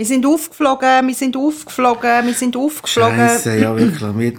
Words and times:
Wir 0.00 0.06
sind 0.06 0.24
aufgeflogen, 0.24 1.08
wir 1.08 1.14
sind 1.14 1.36
aufgeflogen, 1.36 2.24
wir 2.26 2.32
sind 2.32 2.56
aufgeflogen. 2.56 3.18
Scheiße, 3.18 3.58
ja 3.58 3.76
wirklich. 3.76 4.16
Wir, 4.16 4.32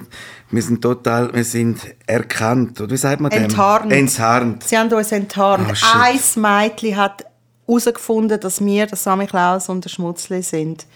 wir 0.50 0.62
sind 0.64 0.82
total, 0.82 1.32
wir 1.36 1.44
sind 1.44 1.78
erkannt. 2.08 2.82
Oder 2.82 2.90
wie 2.90 2.98
sagt 2.98 3.22
man 3.22 3.30
dem? 3.30 3.44
Enttarnt. 3.44 3.94
Enttarnt. 3.94 4.64
Sie 4.64 4.76
haben 4.76 4.92
uns 4.92 5.12
enttarnt. 5.12 5.72
Oh. 5.72 6.00
Ein 6.00 6.20
Mädchen 6.42 6.98
hat 6.98 7.26
herausgefunden, 7.68 8.40
dass 8.40 8.66
wir 8.66 8.88
der 8.88 8.98
Sammy 8.98 9.28
Klaus 9.28 9.70
und 9.70 9.86
der 9.86 9.92
Schmutzli 9.92 10.42
sind. 10.42 10.88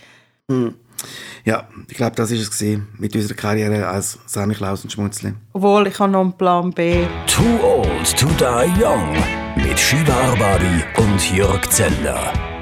Ja, 1.43 1.67
ich 1.87 1.97
glaube, 1.97 2.15
das 2.15 2.31
ist 2.31 2.41
es 2.41 2.49
gewesen, 2.49 2.87
mit 2.97 3.15
unserer 3.15 3.35
Karriere 3.35 3.87
als 3.87 4.17
Sammy 4.25 4.55
Klaus 4.55 4.83
und 4.83 4.91
Schmutzli. 4.91 5.33
Obwohl, 5.53 5.85
ich 5.85 5.99
habe 5.99 6.11
noch 6.11 6.21
einen 6.21 6.33
Plan 6.33 6.71
B. 6.71 7.05
Too 7.27 7.43
Old 7.61 8.17
to 8.17 8.25
Die 8.39 8.83
Young 8.83 9.15
mit 9.57 9.79
Shiva 9.79 10.11
Arbabi 10.11 10.83
und 10.97 11.37
Jörg 11.37 11.69
Zeller. 11.69 12.54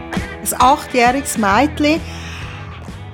Ein 0.43 0.61
achtjähriges 0.61 1.37
Mädchen. 1.37 2.01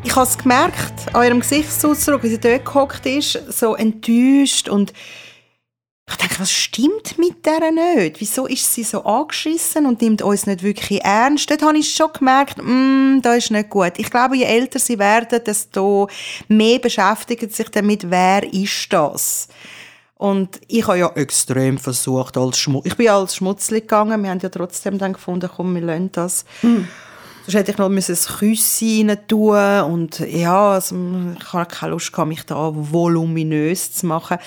Ich 0.04 0.16
habe 0.16 0.26
es 0.26 0.36
gemerkt 0.36 1.14
an 1.14 1.24
ihrem 1.24 1.42
Gesichtsausdruck, 1.42 2.24
wie 2.24 2.30
sie 2.30 2.40
dort 2.40 2.66
gehockt 2.66 3.06
ist, 3.06 3.40
so 3.52 3.76
enttäuscht 3.76 4.68
und 4.68 4.94
ich 6.10 6.16
denke, 6.16 6.40
was 6.40 6.52
stimmt 6.52 7.20
mit 7.20 7.46
der 7.46 7.70
nicht? 7.70 8.20
Wieso 8.20 8.48
ist 8.48 8.74
sie 8.74 8.84
so 8.84 9.04
angeschissen 9.04 9.86
und 9.86 10.02
nimmt 10.02 10.24
uns 10.24 10.48
nicht 10.48 10.64
wirklich 10.64 11.04
ernst? 11.04 11.52
Dort 11.52 11.62
habe 11.62 11.78
ich 11.78 11.94
schon 11.94 12.12
gemerkt, 12.14 12.58
mm, 12.58 13.20
da 13.22 13.36
ist 13.36 13.52
nicht 13.52 13.70
gut. 13.70 13.94
Ich 13.98 14.10
glaube, 14.10 14.36
je 14.36 14.46
älter 14.46 14.80
sie 14.80 14.98
werden, 14.98 15.40
desto 15.46 16.10
mehr 16.48 16.80
beschäftigen 16.80 17.52
sich 17.52 17.70
damit, 17.70 18.10
wer 18.10 18.52
ist 18.52 18.92
das? 18.92 19.50
Und 20.16 20.60
ich 20.68 20.88
habe 20.88 20.98
ja 20.98 21.12
extrem 21.12 21.78
versucht, 21.78 22.38
als 22.38 22.58
Schmu 22.58 22.82
ich 22.86 22.98
bin 22.98 23.06
ja 23.06 23.18
als 23.20 23.36
Schmutzli 23.36 23.82
gegangen. 23.82 24.24
Wir 24.24 24.32
haben 24.32 24.40
ja 24.40 24.50
trotzdem 24.50 24.98
dann 24.98 25.14
gefunden, 25.14 25.50
komm, 25.56 25.76
wir 25.76 25.84
lassen 25.84 26.12
das. 26.12 26.44
Sonst 27.44 27.56
hätte 27.56 27.72
ich 27.72 27.78
noch 27.78 27.90
ein 27.90 27.96
Küsschen 28.28 29.10
rein 29.10 29.28
tun 29.28 29.82
und 29.92 30.20
ja, 30.20 30.72
also, 30.72 30.96
ich 31.40 31.54
habe 31.54 31.66
keine 31.66 31.92
Lust 31.92 32.18
mich 32.26 32.44
da 32.44 32.72
voluminös 32.74 33.94
zu 33.94 34.06
machen. 34.06 34.38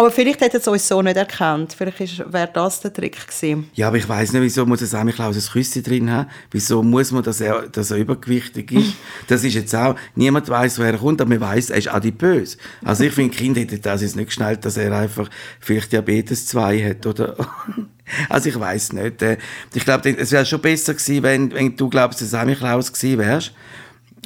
Aber 0.00 0.10
vielleicht 0.10 0.40
hätte 0.40 0.56
es 0.56 0.66
uns 0.66 0.88
so 0.88 1.02
nicht 1.02 1.18
erkannt. 1.18 1.74
Vielleicht 1.76 2.32
wäre 2.32 2.48
das 2.50 2.80
der 2.80 2.90
Trick 2.90 3.18
gewesen. 3.20 3.68
Ja, 3.74 3.88
aber 3.88 3.98
ich 3.98 4.08
weiß 4.08 4.32
nicht, 4.32 4.40
wieso 4.40 4.64
muss 4.64 4.80
ein 4.80 4.86
Sammy 4.86 5.12
Klaus 5.12 5.36
ein 5.36 5.52
Küsschen 5.52 5.82
drin 5.82 6.10
haben? 6.10 6.30
Wieso 6.50 6.82
muss 6.82 7.12
man, 7.12 7.22
dass 7.22 7.42
er, 7.42 7.68
dass 7.68 7.90
er 7.90 7.98
übergewichtig 7.98 8.72
ist? 8.72 8.94
Das 9.28 9.44
ist 9.44 9.52
jetzt 9.52 9.74
auch, 9.76 9.96
niemand 10.14 10.48
weiß, 10.48 10.78
woher 10.78 10.92
er 10.92 10.98
kommt, 10.98 11.20
aber 11.20 11.28
man 11.28 11.42
weiß, 11.42 11.68
er 11.68 11.76
ist 11.76 11.88
adipös. 11.88 12.56
Also 12.82 13.04
ich 13.04 13.12
finde, 13.12 13.36
Kind 13.36 13.58
hätte 13.58 13.78
das 13.78 14.00
jetzt 14.00 14.16
nicht 14.16 14.28
geschnallt, 14.28 14.64
dass 14.64 14.78
er 14.78 14.90
einfach 14.96 15.28
vielleicht 15.60 15.92
Diabetes 15.92 16.46
2 16.46 16.82
hat, 16.82 17.06
oder? 17.06 17.36
Also 18.30 18.48
ich 18.48 18.58
weiß 18.58 18.94
nicht. 18.94 19.20
Äh, 19.20 19.36
Ich 19.74 19.84
glaube, 19.84 20.16
es 20.16 20.32
wäre 20.32 20.46
schon 20.46 20.62
besser 20.62 20.94
gewesen, 20.94 21.22
wenn, 21.22 21.52
wenn 21.52 21.76
du 21.76 21.90
glaubst, 21.90 22.22
der 22.22 22.26
Sammy 22.26 22.56
Klaus 22.56 22.90
gewesen 22.90 23.18
wärst 23.18 23.52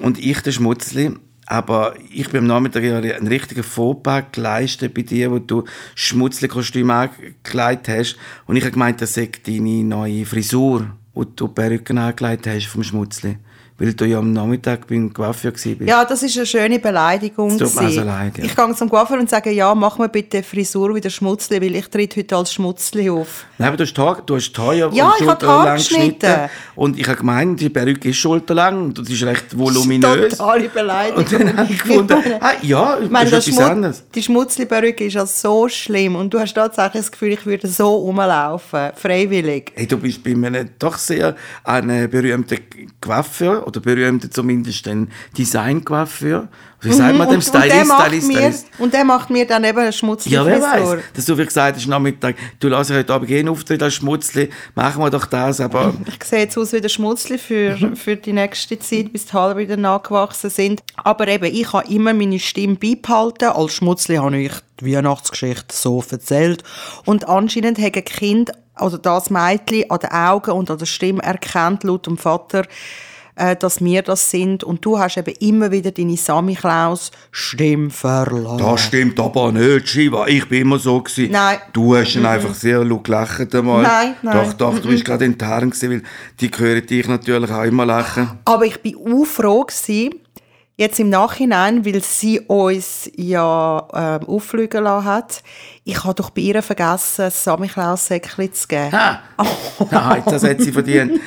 und 0.02 0.20
ich 0.24 0.40
der 0.40 0.52
Schmutzli. 0.52 1.16
Aber 1.46 1.94
ich 2.10 2.28
bin 2.30 2.40
am 2.40 2.46
Nachmittag 2.46 2.84
einen 2.84 3.26
richtigen 3.26 3.62
Fauxpas 3.62 4.24
geleistet 4.32 4.94
bei 4.94 5.02
dir, 5.02 5.30
wo 5.30 5.38
du 5.38 5.64
Schmutzli-Kostüm 5.94 6.90
angelegt 6.90 7.88
hast. 7.88 8.16
Und 8.46 8.56
ich 8.56 8.62
habe 8.62 8.72
gemeint, 8.72 9.00
das 9.00 9.14
sei 9.14 9.30
deine 9.44 9.84
neue 9.84 10.24
Frisur, 10.24 10.90
die 11.14 11.26
du 11.36 11.48
die 11.48 11.54
Perücke 11.54 12.00
angelegt 12.00 12.46
hast 12.46 12.66
vom 12.66 12.82
Schmutzli. 12.82 13.38
Weil 13.76 13.92
du 13.92 14.04
ja 14.04 14.18
am 14.18 14.32
Nachmittag 14.32 14.86
beim 14.86 15.12
Coiffeur 15.12 15.52
warst. 15.52 15.80
Ja, 15.80 16.04
das 16.04 16.22
ist 16.22 16.36
eine 16.36 16.46
schöne 16.46 16.78
Beleidigung. 16.78 17.58
Tut 17.58 17.74
mir 17.74 17.80
also 17.82 18.02
leid, 18.02 18.38
ja. 18.38 18.44
Ich 18.44 18.54
gehe 18.54 18.74
zum 18.76 18.88
Coiffeur 18.88 19.18
und 19.18 19.28
sage, 19.28 19.50
ja, 19.50 19.74
mach 19.74 19.98
mir 19.98 20.08
bitte 20.08 20.44
Frisur 20.44 20.94
wie 20.94 21.00
der 21.00 21.10
Schmutzli, 21.10 21.60
weil 21.60 21.74
ich 21.74 21.88
tritt 21.88 22.16
heute 22.16 22.36
als 22.36 22.52
Schmutzli 22.52 23.10
auf. 23.10 23.46
Nein, 23.58 23.68
aber 23.68 23.76
du 23.76 23.82
hast 23.82 23.94
die 23.94 24.00
Haare, 24.00 24.22
du 24.24 24.36
hast 24.36 24.52
die 24.52 24.60
Haare 24.60 24.90
Ja, 24.92 25.06
und 25.06 25.14
ich 25.18 25.24
schulterlang 25.26 25.76
geschnitten. 25.76 26.34
Und 26.76 26.98
ich 27.00 27.08
habe 27.08 27.16
gemeint, 27.16 27.60
die 27.60 27.68
Perücke 27.68 28.10
ist 28.10 28.16
schulterlang 28.16 28.80
und 28.80 28.98
das 28.98 29.08
ist 29.10 29.22
recht 29.24 29.58
voluminös. 29.58 30.36
Totale 30.36 30.68
Beleidigung. 30.68 31.24
Und 31.24 31.32
dann 31.32 31.56
habe 31.56 31.72
ich 31.72 31.82
gefunden, 31.82 32.16
ah, 32.40 32.52
ja, 32.62 32.98
Ich 33.00 33.10
meine, 33.10 33.30
das 33.30 33.48
ist 33.48 33.56
etwas 33.56 33.70
anderes. 33.70 34.04
die 34.14 34.22
Schmutzli-Perücke 34.22 35.04
ist 35.06 35.14
ja 35.14 35.26
so 35.26 35.68
schlimm 35.68 36.14
und 36.14 36.32
du 36.32 36.38
hast 36.38 36.54
tatsächlich 36.54 37.02
das 37.02 37.10
Gefühl, 37.10 37.32
ich 37.32 37.44
würde 37.44 37.66
so 37.66 37.92
rumlaufen, 37.92 38.90
freiwillig. 38.94 39.72
Hey, 39.74 39.88
du 39.88 39.98
bist 39.98 40.22
bei 40.22 40.30
einem 40.30 40.70
doch 40.78 40.96
sehr 40.96 41.34
ein 41.64 42.08
berühmter 42.08 42.56
Coiffeur 43.00 43.63
oder 43.64 43.80
berühmter 43.80 44.30
zumindest 44.30 44.86
ein 44.88 45.10
Design-Coiffeur. 45.36 46.48
Wie 46.80 46.92
sagt 46.92 47.16
man 47.16 47.28
dem? 47.28 47.30
Mhm. 47.30 47.36
und, 47.36 47.42
Stylist, 47.42 47.92
Stylist, 47.92 48.28
mir, 48.28 48.36
Stylist. 48.36 48.66
und 48.78 48.92
der 48.92 49.04
macht 49.04 49.30
mir 49.30 49.46
dann 49.46 49.64
eben 49.64 49.78
eine 49.78 49.92
schmutzige 49.92 50.34
Ja, 50.34 50.44
wer 50.44 50.60
weiß, 50.60 50.98
dass 51.14 51.24
du 51.24 51.38
wie 51.38 51.44
gesagt 51.44 51.76
hast, 51.76 51.86
Nachmittag, 51.86 52.36
du 52.60 52.68
lass 52.68 52.90
heute 52.90 53.12
Abend 53.12 53.28
gehen 53.28 53.48
Auftritt 53.48 53.82
als 53.82 53.94
Schmutzli, 53.94 54.50
machen 54.74 55.02
wir 55.02 55.10
doch 55.10 55.26
das, 55.26 55.60
aber 55.60 55.94
Ich 56.06 56.24
sehe 56.24 56.40
jetzt 56.40 56.58
aus 56.58 56.72
wie 56.72 56.80
der 56.80 56.90
Schmutzli 56.90 57.38
für, 57.38 57.76
für 57.94 58.16
die 58.16 58.32
nächste 58.32 58.78
Zeit, 58.78 59.12
bis 59.12 59.26
die 59.26 59.32
Haare 59.32 59.56
wieder 59.56 59.76
nachgewachsen 59.76 60.50
sind. 60.50 60.82
Aber 60.96 61.26
eben, 61.28 61.46
ich 61.46 61.72
habe 61.72 61.88
immer 61.88 62.12
meine 62.12 62.38
Stimme 62.38 62.76
beibehalten. 62.76 63.48
Als 63.48 63.72
Schmutzli 63.72 64.16
habe 64.16 64.36
ich 64.36 64.52
die 64.80 64.94
Weihnachtsgeschichte 64.94 65.74
so 65.74 66.04
erzählt. 66.10 66.62
Und 67.04 67.28
anscheinend 67.28 67.78
haben 67.78 67.94
ein 67.94 68.04
Kind 68.04 68.52
oder 68.80 68.98
das 68.98 69.30
Mädchen 69.30 69.90
an 69.90 69.98
den 70.00 70.10
Augen 70.10 70.50
und 70.50 70.70
an 70.70 70.78
der 70.78 70.86
Stimme 70.86 71.22
erkannt, 71.22 71.84
laut 71.84 72.06
dem 72.06 72.18
Vater, 72.18 72.64
äh, 73.36 73.56
dass 73.56 73.82
wir 73.82 74.02
das 74.02 74.30
sind. 74.30 74.64
Und 74.64 74.84
du 74.84 74.98
hast 74.98 75.16
eben 75.16 75.34
immer 75.40 75.70
wieder 75.70 75.90
deine 75.90 76.16
Sammy 76.16 76.54
Klaus 76.54 77.10
Stimme 77.30 77.90
verloren. 77.90 78.58
das 78.58 78.82
stimmt 78.82 79.18
aber 79.20 79.52
nicht, 79.52 79.88
Shiva, 79.88 80.26
ich 80.26 80.48
bin 80.48 80.62
immer 80.62 80.78
so 80.78 81.00
gewesen. 81.00 81.32
Nein. 81.32 81.58
Du 81.72 81.96
hast 81.96 82.14
dann 82.14 82.26
einfach 82.26 82.54
sehr 82.54 82.84
gelacht 82.84 83.54
einmal. 83.54 83.82
Nein, 83.82 84.16
nein. 84.22 84.36
Doch, 84.36 84.52
doch, 84.52 84.78
du 84.78 84.88
bist 84.88 85.04
gerade 85.04 85.24
enttarnt 85.24 85.72
gewesen, 85.74 85.90
weil 85.90 86.02
die 86.40 86.50
hören 86.56 86.86
dich 86.86 87.08
natürlich 87.08 87.50
auch 87.50 87.64
immer 87.64 87.86
lachen. 87.86 88.38
Aber 88.44 88.64
ich 88.64 88.80
bin 88.80 88.96
auch 88.96 89.24
froh 89.24 89.62
gewesen, 89.62 90.14
jetzt 90.76 90.98
im 90.98 91.08
Nachhinein, 91.08 91.84
weil 91.84 92.02
sie 92.02 92.40
uns 92.40 93.10
ja 93.16 93.86
ähm, 93.92 94.28
auffliegen 94.28 94.84
lassen 94.84 95.04
hat. 95.04 95.42
Ich 95.84 96.02
habe 96.02 96.14
doch 96.14 96.30
bei 96.30 96.42
ihr 96.42 96.62
vergessen, 96.62 97.26
ein 97.26 97.30
Samichlaus-Säckchen 97.30 98.52
zu 98.52 98.68
geben. 98.68 98.92
Ha! 98.92 99.22
Nein, 99.90 100.22
das 100.26 100.42
hat 100.42 100.60
sie 100.60 100.72
verdient. 100.72 101.20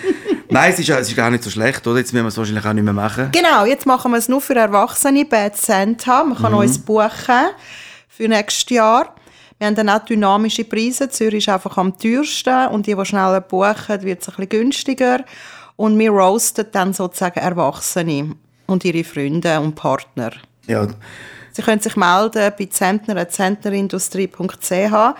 Nein, 0.49 0.71
es 0.71 0.79
ist, 0.79 0.89
es 0.89 1.09
ist 1.09 1.15
gar 1.15 1.29
nicht 1.29 1.43
so 1.43 1.49
schlecht, 1.49 1.85
oder? 1.85 1.99
Jetzt 1.99 2.13
müssen 2.13 2.25
wir 2.25 2.29
es 2.29 2.37
wahrscheinlich 2.37 2.65
auch 2.65 2.73
nicht 2.73 2.83
mehr 2.83 2.93
machen. 2.93 3.29
Genau, 3.31 3.65
jetzt 3.65 3.85
machen 3.85 4.11
wir 4.11 4.17
es 4.17 4.29
nur 4.29 4.41
für 4.41 4.55
Erwachsene, 4.55 5.25
Bad 5.25 5.57
Santa. 5.57 6.23
Man 6.23 6.37
kann 6.37 6.53
uns 6.53 6.79
buchen 6.79 7.49
für 8.07 8.27
nächstes 8.27 8.69
Jahr. 8.69 9.13
Wir 9.57 9.67
haben 9.67 9.75
dann 9.75 9.89
auch 9.89 10.05
dynamische 10.05 10.63
Preise. 10.63 11.09
Zürich 11.09 11.47
ist 11.47 11.53
einfach 11.53 11.75
am 11.77 11.97
teuersten 11.97 12.67
und 12.67 12.87
die, 12.87 12.95
die 12.95 13.05
schneller 13.05 13.41
buchen, 13.41 14.03
wird 14.03 14.21
es 14.21 14.29
ein 14.29 14.35
bisschen 14.35 14.49
günstiger. 14.49 15.25
Und 15.75 15.99
wir 15.99 16.11
roasten 16.11 16.67
dann 16.71 16.93
sozusagen 16.93 17.39
Erwachsene 17.39 18.35
und 18.67 18.85
ihre 18.85 19.03
Freunde 19.03 19.59
und 19.59 19.75
Partner. 19.75 20.31
Ja, 20.67 20.87
Sie 21.51 21.63
können 21.63 21.81
sich 21.81 21.95
melden 21.95 22.53
bei 22.55 22.67
zentner.zentnerindustrie.ch. 22.67 25.15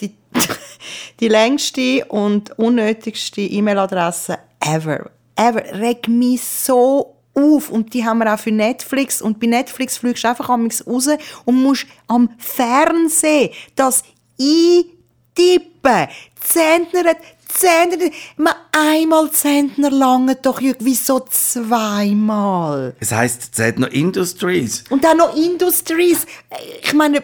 Die, 0.00 0.14
die 1.20 1.28
längste 1.28 2.06
und 2.06 2.58
unnötigste 2.58 3.42
E-Mail-Adresse 3.42 4.38
ever. 4.64 5.10
Ever. 5.36 5.62
Reg 5.80 6.08
mich 6.08 6.42
so 6.42 7.16
auf. 7.34 7.70
Und 7.70 7.94
die 7.94 8.04
haben 8.04 8.18
wir 8.18 8.32
auch 8.32 8.38
für 8.38 8.52
Netflix. 8.52 9.22
Und 9.22 9.40
bei 9.40 9.46
Netflix 9.46 9.96
fliegst 9.96 10.24
du 10.24 10.28
einfach 10.28 10.48
amigs 10.48 10.86
raus 10.86 11.08
und 11.44 11.62
musst 11.62 11.86
am 12.06 12.30
Fernsehen 12.38 13.50
das 13.74 14.04
eintippen. 14.40 16.08
Zentner, 16.40 17.16
Zentner, 17.48 18.10
mal 18.36 18.54
einmal 18.72 19.30
Zentner 19.30 19.90
lange 19.90 20.36
doch 20.36 20.60
irgendwie 20.60 20.94
so 20.94 21.20
zweimal. 21.20 22.96
es 22.98 23.12
heisst 23.12 23.54
Zedner 23.54 23.92
Industries. 23.92 24.84
Und 24.90 25.04
dann 25.04 25.18
noch 25.18 25.36
Industries. 25.36 26.26
Ich 26.82 26.92
meine, 26.94 27.22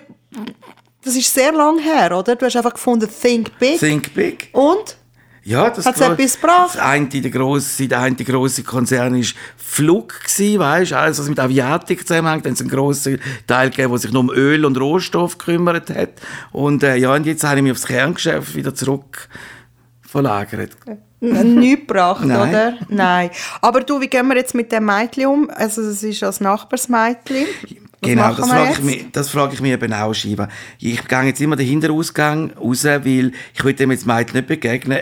das 1.02 1.16
ist 1.16 1.32
sehr 1.32 1.52
lang 1.52 1.78
her, 1.78 2.16
oder? 2.16 2.36
Du 2.36 2.44
hast 2.44 2.56
einfach 2.56 2.74
gefunden, 2.74 3.08
think 3.08 3.58
big. 3.58 3.78
Think 3.78 4.14
Big. 4.14 4.50
Und? 4.52 4.97
Ja, 5.48 5.70
das 5.70 5.86
Hat's 5.86 5.98
gro- 5.98 6.12
etwas 6.12 6.34
gebracht? 6.40 6.74
Das 6.74 6.80
eine, 6.82 7.06
der 7.06 7.30
grosse, 7.30 7.88
der 7.88 8.00
eine 8.00 8.16
grosse 8.16 8.62
Konzern 8.62 9.16
war 9.16 9.24
Flug, 9.56 10.20
gsi, 10.24 10.58
weißt 10.58 10.92
alles, 10.92 11.18
was 11.18 11.28
mit 11.28 11.40
Aviatik 11.40 12.06
zusammenhängt. 12.06 12.44
Dann 12.44 12.52
hat 12.52 12.56
es 12.56 12.60
einen 12.60 12.70
grossen 12.70 13.18
Teil 13.46 13.70
gegeben, 13.70 13.90
der 13.90 13.98
sich 13.98 14.12
nur 14.12 14.20
um 14.20 14.30
Öl 14.30 14.64
und 14.66 14.78
Rohstoff 14.78 15.38
gekümmert 15.38 15.88
hat. 15.90 16.10
Und, 16.52 16.82
äh, 16.82 16.96
ja, 16.96 17.14
und 17.14 17.24
jetzt 17.26 17.44
habe 17.44 17.56
ich 17.56 17.62
mich 17.62 17.72
aufs 17.72 17.86
Kerngeschäft 17.86 18.54
wieder 18.54 18.74
zurück 18.74 19.28
verlagert. 20.02 20.72
Nichts 21.20 21.80
gebracht, 21.86 22.24
Nein. 22.24 22.48
oder? 22.50 22.74
Nein. 22.88 23.30
Aber 23.60 23.80
du, 23.80 24.00
wie 24.00 24.08
gehen 24.08 24.28
wir 24.28 24.36
jetzt 24.36 24.54
mit 24.54 24.70
dem 24.70 24.84
Mädchen 24.84 25.26
um? 25.26 25.50
Also, 25.50 25.82
es 25.82 26.02
ist 26.02 26.22
als 26.22 26.40
Nachbarsmädchen. 26.40 27.46
Was 28.00 28.10
Genau, 28.10 28.32
das 28.32 28.46
wir 28.46 28.54
frage, 28.54 28.72
ich 28.72 28.82
mich, 28.82 29.06
das 29.12 29.28
frage 29.28 29.54
ich 29.54 29.60
mich 29.60 29.72
eben 29.72 29.92
auch, 29.92 30.14
Shiva. 30.14 30.48
Ich 30.78 31.06
gehe 31.06 31.22
jetzt 31.24 31.40
immer 31.40 31.56
den 31.56 31.66
Hinterausgang 31.66 32.52
raus, 32.52 32.84
weil 32.84 33.32
ich 33.54 33.64
will 33.64 33.72
dem 33.72 33.90
jetzt 33.90 34.06
Mädchen 34.06 34.36
nicht 34.36 34.46
begegnen. 34.46 34.98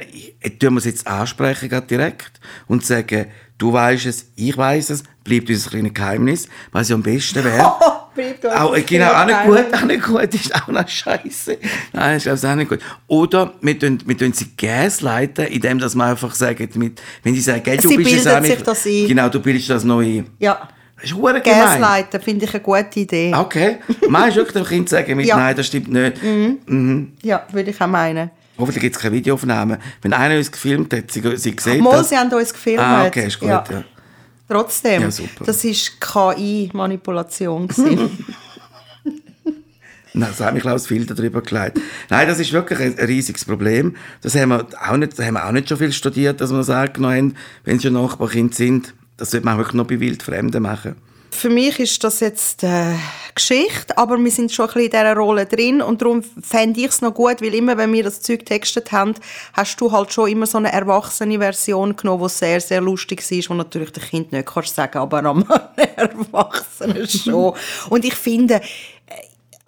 Tue 0.58 0.70
mir 0.70 0.78
es 0.78 0.86
jetzt 0.86 1.06
ansprechen, 1.06 1.68
gerade 1.68 1.86
direkt, 1.86 2.40
und 2.66 2.84
sagen, 2.86 3.26
du 3.58 3.72
weißt 3.72 4.06
es, 4.06 4.30
ich 4.36 4.56
weiß 4.56 4.90
es, 4.90 5.02
bleibt 5.24 5.50
unser 5.50 5.70
kleines 5.70 5.94
Geheimnis, 5.94 6.48
was 6.72 6.88
ja 6.88 6.94
am 6.94 7.02
besten 7.02 7.44
wäre. 7.44 7.72
Bleibt 8.16 8.46
Auch, 8.46 8.74
äh, 8.74 8.80
genau, 8.80 9.12
auch 9.12 9.26
nicht 9.26 9.44
gut, 9.44 9.74
auch 9.74 9.84
nicht 9.84 10.02
gut, 10.02 10.34
ist 10.34 10.54
auch 10.54 10.68
noch 10.68 10.88
scheiße. 10.88 11.58
Nein, 11.92 12.16
ist 12.16 12.22
glaube 12.22 12.48
auch 12.48 12.54
nicht 12.54 12.68
gut. 12.70 12.78
Oder 13.08 13.52
wir 13.60 13.78
tun, 13.78 13.98
wir 14.06 14.16
tun 14.16 14.32
sie 14.32 14.56
gaslighten, 14.56 15.46
indem 15.48 15.78
dass 15.78 15.94
wir 15.94 16.04
einfach 16.04 16.34
sagen, 16.34 16.66
mit, 16.76 17.02
wenn 17.22 17.34
sie 17.34 17.42
sagen, 17.42 17.62
gell, 17.62 17.76
du 17.76 17.90
Sie 17.90 17.96
bist 17.98 18.12
es 18.12 18.26
auch 18.26 18.40
nicht, 18.40 18.66
ein. 18.66 19.06
Genau, 19.06 19.28
du 19.28 19.38
bildest 19.40 19.68
das 19.68 19.84
ein. 19.84 20.26
Ja. 20.38 20.66
Das 21.10 21.36
ist 21.36 21.44
gemein. 21.44 21.80
Gaslighten 21.80 22.20
finde 22.22 22.44
ich 22.46 22.54
eine 22.54 22.62
gute 22.62 23.00
Idee. 23.00 23.32
Okay. 23.34 23.76
Meinst 24.08 24.36
du 24.36 24.40
wirklich 24.40 24.54
dem 24.62 24.64
Kind 24.66 24.88
sagen 24.88 25.16
mit, 25.16 25.26
Ja. 25.28 25.36
nein, 25.36 25.56
das 25.56 25.66
stimmt 25.66 25.88
nicht. 25.92 26.16
Ja, 27.22 27.46
würde 27.52 27.70
ich 27.70 27.80
auch 27.80 27.86
meinen. 27.86 28.30
Hoffentlich 28.58 28.82
gibt 28.82 28.96
es 28.96 29.02
keine 29.02 29.14
Videoaufnahmen. 29.14 29.76
Wenn 30.02 30.12
einer 30.14 30.36
uns 30.36 30.50
gefilmt 30.50 30.92
hat, 30.94 31.10
sie, 31.10 31.20
sie 31.36 31.54
sieht 31.58 31.80
Mal, 31.82 31.98
das. 31.98 32.08
sie 32.08 32.16
haben 32.16 32.32
uns 32.32 32.52
gefilmt. 32.52 32.80
Ah, 32.80 33.06
okay, 33.06 33.26
ist 33.26 33.38
gut, 33.38 33.48
ja. 33.50 33.64
Trotzdem, 34.48 35.02
Ja, 35.02 35.10
super. 35.10 35.44
das 35.44 35.62
war 35.64 36.34
KI-Manipulation. 36.34 37.66
gewesen. 37.68 38.24
Nein, 40.14 40.28
das 40.30 40.40
hat 40.40 40.54
mich 40.54 40.62
Klaus 40.62 40.86
Filter 40.86 41.14
drüber 41.14 41.42
gelegt. 41.42 41.78
Nein, 42.08 42.26
das 42.26 42.38
ist 42.38 42.52
wirklich 42.52 42.78
ein, 42.78 42.98
ein 42.98 43.04
riesiges 43.06 43.44
Problem. 43.44 43.94
Das 44.22 44.34
haben 44.34 44.48
wir 44.48 44.66
auch 44.88 44.96
nicht, 44.96 45.18
das 45.18 45.26
haben 45.26 45.34
wir 45.34 45.46
auch 45.46 45.52
nicht 45.52 45.68
schon 45.68 45.76
viel 45.76 45.92
studiert, 45.92 46.40
dass 46.40 46.50
wir 46.52 46.62
sagen 46.62 47.04
haben, 47.06 47.34
wenn 47.64 47.78
sie 47.78 47.88
schon 47.88 47.94
Nachbarkind 47.94 48.54
sind, 48.54 48.94
das 49.16 49.30
sollte 49.30 49.46
man 49.46 49.58
wirklich 49.58 49.74
noch 49.74 49.86
bei 49.86 50.00
Wildfremden 50.00 50.62
machen. 50.62 50.96
Für 51.30 51.50
mich 51.50 51.78
ist 51.80 52.02
das 52.02 52.20
jetzt 52.20 52.62
äh, 52.64 52.94
Geschichte, 53.34 53.98
aber 53.98 54.16
wir 54.16 54.30
sind 54.30 54.50
schon 54.52 54.64
ein 54.64 54.72
bisschen 54.72 54.84
in 54.84 54.90
dieser 54.90 55.16
Rolle 55.16 55.44
drin 55.44 55.82
und 55.82 56.00
darum 56.00 56.22
fände 56.22 56.80
ich 56.80 56.86
es 56.86 57.02
noch 57.02 57.12
gut, 57.12 57.42
weil 57.42 57.54
immer, 57.54 57.76
wenn 57.76 57.92
wir 57.92 58.04
das 58.04 58.22
Zeug 58.22 58.46
textet 58.46 58.90
haben, 58.90 59.14
hast 59.52 59.78
du 59.78 59.92
halt 59.92 60.12
schon 60.14 60.30
immer 60.30 60.46
so 60.46 60.56
eine 60.56 60.72
erwachsene 60.72 61.38
Version 61.38 61.94
genommen, 61.94 62.22
die 62.22 62.30
sehr, 62.30 62.60
sehr 62.60 62.80
lustig 62.80 63.22
war, 63.30 63.50
und 63.50 63.56
natürlich 63.58 63.92
dem 63.92 64.02
Kind 64.02 64.32
nicht 64.32 64.46
kannst 64.46 64.74
sagen, 64.74 64.98
aber 64.98 65.24
am 65.24 65.44
Erwachsenen 65.96 67.06
schon. 67.06 67.52
Und 67.90 68.04
ich 68.06 68.14
finde, 68.14 68.62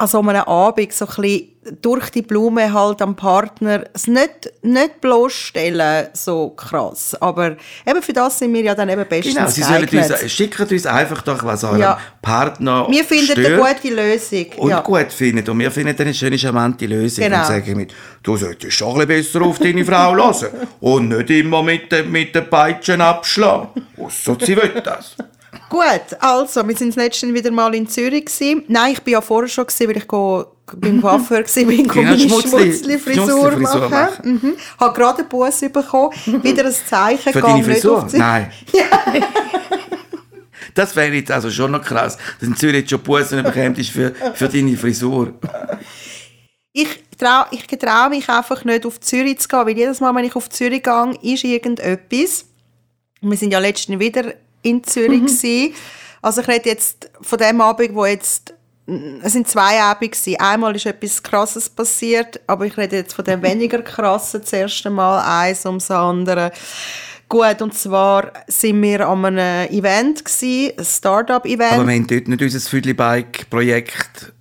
an 0.00 0.06
so 0.06 0.20
einem 0.20 0.42
Abend 0.42 0.92
so 0.92 1.06
ein 1.06 1.14
bisschen 1.16 1.48
durch 1.82 2.08
die 2.10 2.22
Blume 2.22 2.72
halt 2.72 3.02
am 3.02 3.14
Partner 3.16 3.84
es 3.92 4.06
nicht, 4.06 4.50
nicht 4.62 5.00
bloßstellen, 5.00 6.06
so 6.14 6.50
krass. 6.50 7.16
Aber 7.20 7.56
eben 7.84 8.00
für 8.00 8.12
das 8.12 8.38
sind 8.38 8.54
wir 8.54 8.62
ja 8.62 8.74
dann 8.76 8.88
eben 8.88 9.04
bestens 9.06 9.34
Genau, 9.34 9.48
sie 9.48 9.62
sollen 9.62 9.88
uns, 9.88 10.32
schicken 10.32 10.66
uns 10.70 10.86
einfach 10.86 11.20
doch, 11.22 11.42
was 11.44 11.64
eurem 11.64 11.80
Ja. 11.80 11.98
Partner 12.22 12.86
Wir 12.88 13.02
finden 13.04 13.32
stört 13.32 13.60
eine 13.60 13.74
gute 13.74 13.94
Lösung. 13.94 14.46
und 14.58 14.70
ja. 14.70 14.80
gut 14.80 15.12
findet. 15.12 15.48
Und 15.48 15.58
wir 15.58 15.70
finden 15.70 15.94
eine 16.00 16.14
schöne, 16.14 16.38
charmante 16.38 16.86
Lösung. 16.86 17.24
Genau. 17.24 17.40
Und 17.40 17.46
sagen 17.46 17.76
mit, 17.76 17.92
du 18.22 18.36
solltest 18.36 18.76
schon 18.78 19.00
ein 19.00 19.06
bisschen 19.08 19.32
besser 19.40 19.42
auf 19.46 19.58
deine 19.58 19.84
Frau 19.84 20.14
hören 20.14 20.48
und 20.80 21.08
nicht 21.08 21.30
immer 21.30 21.62
mit, 21.64 21.90
den- 21.92 22.10
mit 22.10 22.34
den 22.34 22.48
Peitschen 22.48 23.00
abschlagen. 23.00 23.68
Ausser 24.00 24.36
sie 24.40 24.56
will 24.56 24.80
das. 24.82 25.16
Gut, 25.68 26.16
also, 26.20 26.66
wir 26.66 26.76
sind 26.76 26.88
das 26.88 26.96
letzte 26.96 27.26
Mal 27.26 27.34
wieder 27.34 27.50
mal 27.50 27.74
in 27.74 27.86
Zürich. 27.86 28.24
Gewesen. 28.26 28.64
Nein, 28.68 28.92
ich 28.92 29.02
bin 29.02 29.12
ja 29.12 29.20
vorher 29.20 29.48
schon, 29.48 29.66
gewesen, 29.66 29.88
weil 29.88 29.96
ich 29.98 30.08
go, 30.08 30.46
beim 30.76 31.00
Coiffeur 31.02 31.38
war, 31.40 31.64
bin 31.64 31.80
ich 31.80 31.94
meine 31.94 32.16
Schmutzli- 32.16 32.48
Schmutzli-Frisur 32.48 33.52
Schmutzli-Frisur 33.52 33.88
machen. 33.90 34.40
Mhm. 34.42 34.56
Habe 34.80 34.98
gerade 34.98 35.18
einen 35.20 35.28
Bus 35.28 35.60
bekommen. 35.60 36.12
Wieder 36.42 36.64
ein 36.66 36.72
Zeichen. 36.72 37.32
Für 37.32 37.40
deine 37.42 37.62
Frisur? 37.64 38.06
Nein. 38.12 38.50
Das 40.74 40.94
wäre 40.94 41.12
jetzt 41.12 41.30
also 41.32 41.50
schon 41.50 41.72
noch 41.72 41.82
krass, 41.82 42.16
dass 42.38 42.48
in 42.48 42.54
Zürich 42.54 42.80
jetzt 42.82 42.90
schon 42.90 43.00
Bussen 43.00 43.42
bekommt 43.42 43.78
ist 43.78 43.90
für, 43.90 44.14
für 44.34 44.48
deine 44.48 44.76
Frisur. 44.76 45.32
Ich 46.72 46.86
traue 47.18 47.46
ich 47.50 47.66
trau 47.66 48.08
mich 48.08 48.28
einfach 48.28 48.64
nicht, 48.64 48.86
auf 48.86 49.00
Zürich 49.00 49.40
zu 49.40 49.48
gehen, 49.48 49.66
weil 49.66 49.76
jedes 49.76 49.98
Mal, 49.98 50.14
wenn 50.14 50.24
ich 50.24 50.36
auf 50.36 50.48
Zürich 50.50 50.84
gehe, 50.84 51.18
ist 51.22 51.42
irgendetwas. 51.42 52.44
Wir 53.20 53.36
sind 53.36 53.52
ja 53.52 53.58
letztens 53.58 53.98
wieder 53.98 54.34
in 54.62 54.82
Zürich. 54.84 55.20
gewesen. 55.20 55.74
Also 56.20 56.40
ich 56.40 56.48
rede 56.48 56.68
jetzt 56.68 57.10
von 57.20 57.38
dem 57.38 57.60
Abend, 57.60 57.94
wo 57.94 58.04
jetzt 58.04 58.54
es 59.22 59.34
sind 59.34 59.46
zwei 59.46 59.80
Abende 59.82 60.08
gewesen. 60.08 60.36
Einmal 60.40 60.74
ist 60.74 60.86
etwas 60.86 61.22
Krasses 61.22 61.68
passiert, 61.68 62.40
aber 62.46 62.64
ich 62.64 62.76
rede 62.76 62.96
jetzt 62.96 63.12
von 63.14 63.24
dem 63.24 63.42
weniger 63.42 63.82
krassen 63.82 64.40
das 64.40 64.52
erste 64.52 64.88
Mal, 64.88 65.20
eins 65.20 65.66
ums 65.66 65.90
andere. 65.90 66.52
Gut, 67.28 67.60
und 67.60 67.74
zwar 67.74 68.32
sind 68.46 68.80
wir 68.80 69.06
an 69.06 69.26
einem 69.26 69.70
Event 69.70 70.24
gewesen, 70.24 70.72
ein 70.78 70.84
Startup-Event. 70.84 71.72
Aber 71.74 71.86
wir 71.86 71.94
haben 71.94 72.06
dort 72.06 72.26
nicht 72.26 72.40
unser 72.40 72.60
Füdli-Bike-Projekt 72.60 74.32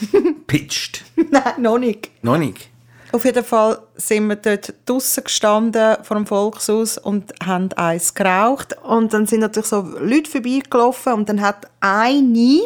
pitcht. 0.48 1.04
Nein, 1.30 1.42
noch 1.58 1.78
nicht. 1.78 2.10
Noch 2.24 2.38
nicht. 2.38 2.71
Auf 3.12 3.26
jeden 3.26 3.44
Fall 3.44 3.78
sind 3.94 4.26
wir 4.26 4.36
dort 4.36 4.72
draussen 4.86 5.24
gestanden 5.24 5.96
vor 6.02 6.16
dem 6.16 6.26
Volkshaus 6.26 6.96
und 6.96 7.32
haben 7.44 7.70
eins 7.74 8.14
geraucht. 8.14 8.74
Und 8.82 9.12
dann 9.12 9.26
sind 9.26 9.40
natürlich 9.40 9.68
so 9.68 9.80
Leute 10.00 10.30
vorbeigelaufen 10.30 11.12
und 11.12 11.28
dann 11.28 11.42
hat 11.42 11.66
eine, 11.80 12.62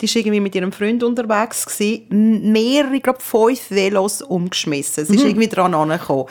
die 0.00 0.08
war 0.08 0.16
irgendwie 0.16 0.40
mit 0.40 0.54
ihrem 0.54 0.70
Freund 0.70 1.02
unterwegs, 1.02 1.66
gewesen, 1.66 2.52
mehrere, 2.52 2.94
ich 2.94 3.02
glaube 3.02 3.20
fünf 3.20 3.70
Velos 3.70 4.22
umgeschmissen. 4.22 5.04
Sie 5.04 5.16
ist 5.16 5.24
irgendwie 5.24 5.48
dran 5.48 5.74
angekommen. 5.74 6.26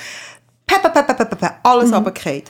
Alles 1.64 1.92
runtergefallen. 1.92 2.44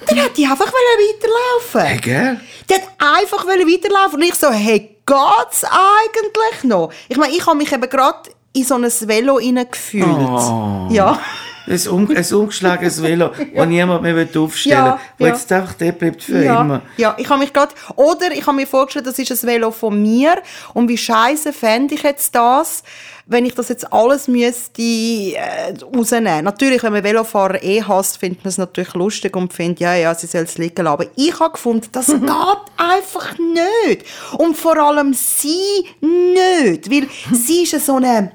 Und 0.00 0.10
dann 0.10 0.24
hat 0.24 0.36
die 0.36 0.46
einfach 0.46 0.66
weiterlaufen. 0.66 1.80
Hey, 1.80 1.98
gell? 1.98 2.40
Die 2.68 2.74
hat 2.74 2.88
einfach 2.98 3.46
weiterlaufen 3.46 4.14
und 4.14 4.22
ich 4.22 4.34
so, 4.34 4.50
hey, 4.50 4.96
geht's 5.06 5.64
eigentlich 5.64 6.64
noch? 6.64 6.90
Ich 7.08 7.16
meine, 7.16 7.34
ich 7.34 7.46
habe 7.46 7.56
mich 7.56 7.70
eben 7.70 7.88
gerade 7.88 8.30
in 8.52 8.64
so 8.64 8.74
ein 8.74 8.82
Velo 8.84 9.38
hineingefühlt. 9.38 10.06
Oh. 10.06 10.88
Ja. 10.90 11.18
Ein, 11.66 11.88
um, 11.88 12.08
ein 12.16 12.24
umgeschlagenes 12.34 13.00
Velo, 13.02 13.30
das 13.54 13.66
niemand 13.68 14.02
mehr 14.02 14.26
aufstellen 14.36 14.54
will, 14.56 14.70
Ja, 14.88 15.00
wo 15.18 15.26
ja. 15.26 15.32
jetzt 15.32 15.52
einfach 15.52 15.74
der 15.74 15.92
bleibt 15.92 16.22
für 16.22 16.42
Ja, 16.42 16.62
immer. 16.62 16.82
ja, 16.96 17.14
ich 17.18 17.28
habe 17.28 17.38
mich 17.40 17.52
gerade, 17.52 17.72
oder 17.94 18.32
ich 18.32 18.44
habe 18.46 18.56
mir 18.56 18.66
vorgestellt, 18.66 19.06
das 19.06 19.18
ist 19.18 19.30
ein 19.30 19.48
Velo 19.48 19.70
von 19.70 20.00
mir 20.00 20.42
und 20.74 20.88
wie 20.88 20.96
scheiße 20.98 21.52
fände 21.52 21.94
ich 21.94 22.02
jetzt 22.02 22.34
das, 22.34 22.82
wenn 23.26 23.44
ich 23.44 23.54
das 23.54 23.68
jetzt 23.68 23.92
alles 23.92 24.26
müsste 24.26 24.82
äh, 24.82 25.74
rausnehmen. 25.96 26.44
Natürlich, 26.44 26.82
wenn 26.82 26.92
man 26.94 27.04
Velofahrer 27.04 27.62
eh 27.62 27.80
hasst, 27.84 28.18
findet 28.18 28.42
man 28.42 28.48
es 28.48 28.58
natürlich 28.58 28.94
lustig 28.94 29.36
und 29.36 29.52
findet, 29.52 29.78
ja, 29.80 29.94
ja, 29.94 30.12
sie 30.16 30.26
soll 30.26 30.42
es 30.42 30.58
liegen 30.58 30.82
lassen. 30.82 30.88
Aber 30.94 31.06
ich 31.14 31.38
habe 31.38 31.52
gefunden, 31.52 31.86
das 31.92 32.06
geht 32.08 32.22
einfach 32.76 33.38
nicht. 33.38 34.04
Und 34.36 34.56
vor 34.56 34.76
allem 34.78 35.14
sie 35.14 35.84
nicht, 36.00 36.90
weil 36.90 37.06
sie 37.32 37.62
ist 37.62 37.86
so 37.86 37.96
eine 37.96 38.32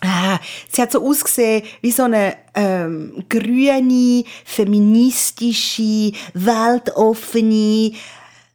Ah, 0.00 0.38
sie 0.68 0.80
hat 0.80 0.92
so 0.92 1.04
ausgesehen 1.04 1.62
wie 1.80 1.90
so 1.90 2.04
eine 2.04 2.36
ähm, 2.54 3.24
grüne, 3.28 4.24
feministische, 4.44 6.12
weltoffene, 6.34 7.92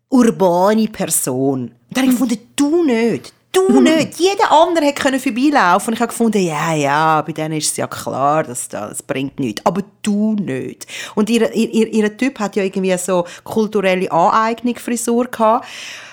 urbane 0.09 0.87
Person. 0.87 1.63
Und 1.63 1.73
dann 1.89 2.03
habe 2.03 2.13
ich 2.13 2.19
gefunden, 2.19 2.47
du 2.55 2.83
nicht. 2.85 3.33
Du 3.53 3.79
nicht. 3.81 4.19
Jeder 4.19 4.51
andere 4.51 4.85
hätte 4.85 5.01
können 5.01 5.19
vorbeilaufen 5.19 5.89
und 5.89 5.93
ich 5.93 5.99
habe 6.01 6.09
gefunden, 6.09 6.43
ja, 6.45 6.73
ja, 6.73 7.21
bei 7.21 7.31
denen 7.31 7.57
ist 7.57 7.71
es 7.71 7.77
ja 7.77 7.87
klar, 7.87 8.43
dass 8.43 8.67
das, 8.67 9.01
bringt 9.03 9.39
nichts. 9.39 9.65
Aber 9.65 9.83
du 10.01 10.33
nicht. 10.33 10.87
Und 11.15 11.29
ihr, 11.29 11.53
ihr, 11.53 11.69
ihr, 11.69 11.87
ihr 11.93 12.17
Typ 12.17 12.39
hat 12.39 12.55
ja 12.55 12.63
irgendwie 12.63 12.97
so 12.97 13.25
kulturelle 13.43 14.11
Aneignung 14.11 14.75
Frisur 14.75 15.25
gehabt 15.27 15.67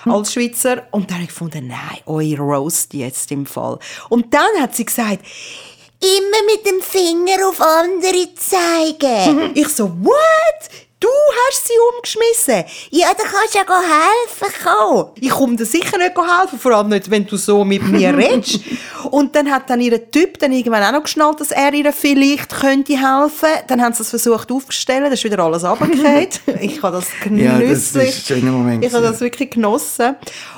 als 0.05 0.33
Schweizer. 0.33 0.83
Und 0.91 1.09
dann 1.09 1.15
habe 1.15 1.23
ich 1.23 1.29
gefunden, 1.29 1.67
nein, 1.67 1.99
euer 2.05 2.37
Roast 2.37 2.93
jetzt 2.93 3.31
im 3.31 3.45
Fall. 3.45 3.79
Und 4.09 4.33
dann 4.33 4.61
hat 4.61 4.75
sie 4.75 4.85
gesagt, 4.85 5.25
immer 5.99 6.53
mit 6.53 6.65
dem 6.65 6.81
Finger 6.81 7.47
auf 7.47 7.59
andere 7.59 8.33
zeigen. 8.35 9.51
ich 9.55 9.67
so, 9.67 9.89
what? 10.03 10.69
Du 11.01 11.07
hast 11.49 11.67
sie 11.67 11.73
umgeschmissen? 11.95 12.63
Ja, 12.91 13.07
dann 13.17 13.25
kannst 13.25 13.55
du 13.55 13.57
ja 13.57 13.81
helfen 13.81 14.53
kommen. 14.63 15.05
Ich 15.19 15.31
komme 15.31 15.55
dir 15.55 15.65
sicher 15.65 15.97
nicht 15.97 16.11
helfen, 16.15 16.59
vor 16.59 16.73
allem 16.73 16.89
nicht, 16.89 17.09
wenn 17.09 17.25
du 17.25 17.37
so 17.37 17.65
mit 17.65 17.81
mir 17.87 18.15
redest. 18.17 18.59
Und 19.09 19.35
dann 19.35 19.49
hat 19.51 19.67
dann 19.71 19.81
ihr 19.81 20.11
Typ 20.11 20.37
dann 20.37 20.51
irgendwann 20.51 20.83
auch 20.83 20.91
noch 20.91 21.03
geschnallt, 21.03 21.39
dass 21.39 21.49
er 21.49 21.73
ihr 21.73 21.91
vielleicht 21.91 22.51
könnte 22.51 22.93
helfen. 22.93 23.49
Dann 23.67 23.81
haben 23.81 23.93
sie 23.95 24.03
es 24.03 24.11
versucht 24.11 24.51
aufzustellen, 24.51 25.05
dann 25.05 25.13
ist 25.13 25.23
wieder 25.23 25.39
alles 25.39 25.63
runtergefallen. 25.63 26.27
ich 26.61 26.83
habe 26.83 26.97
das 26.97 27.07
Ja, 27.31 27.53
das 27.53 27.59
genüsslich. 27.59 28.09
ist 28.09 28.31
ein 28.31 28.37
schöner 28.39 28.51
Moment 28.51 28.85
Ich 28.85 28.93
habe 28.93 29.03
das 29.03 29.19
wirklich 29.21 29.49
genossen. 29.49 30.15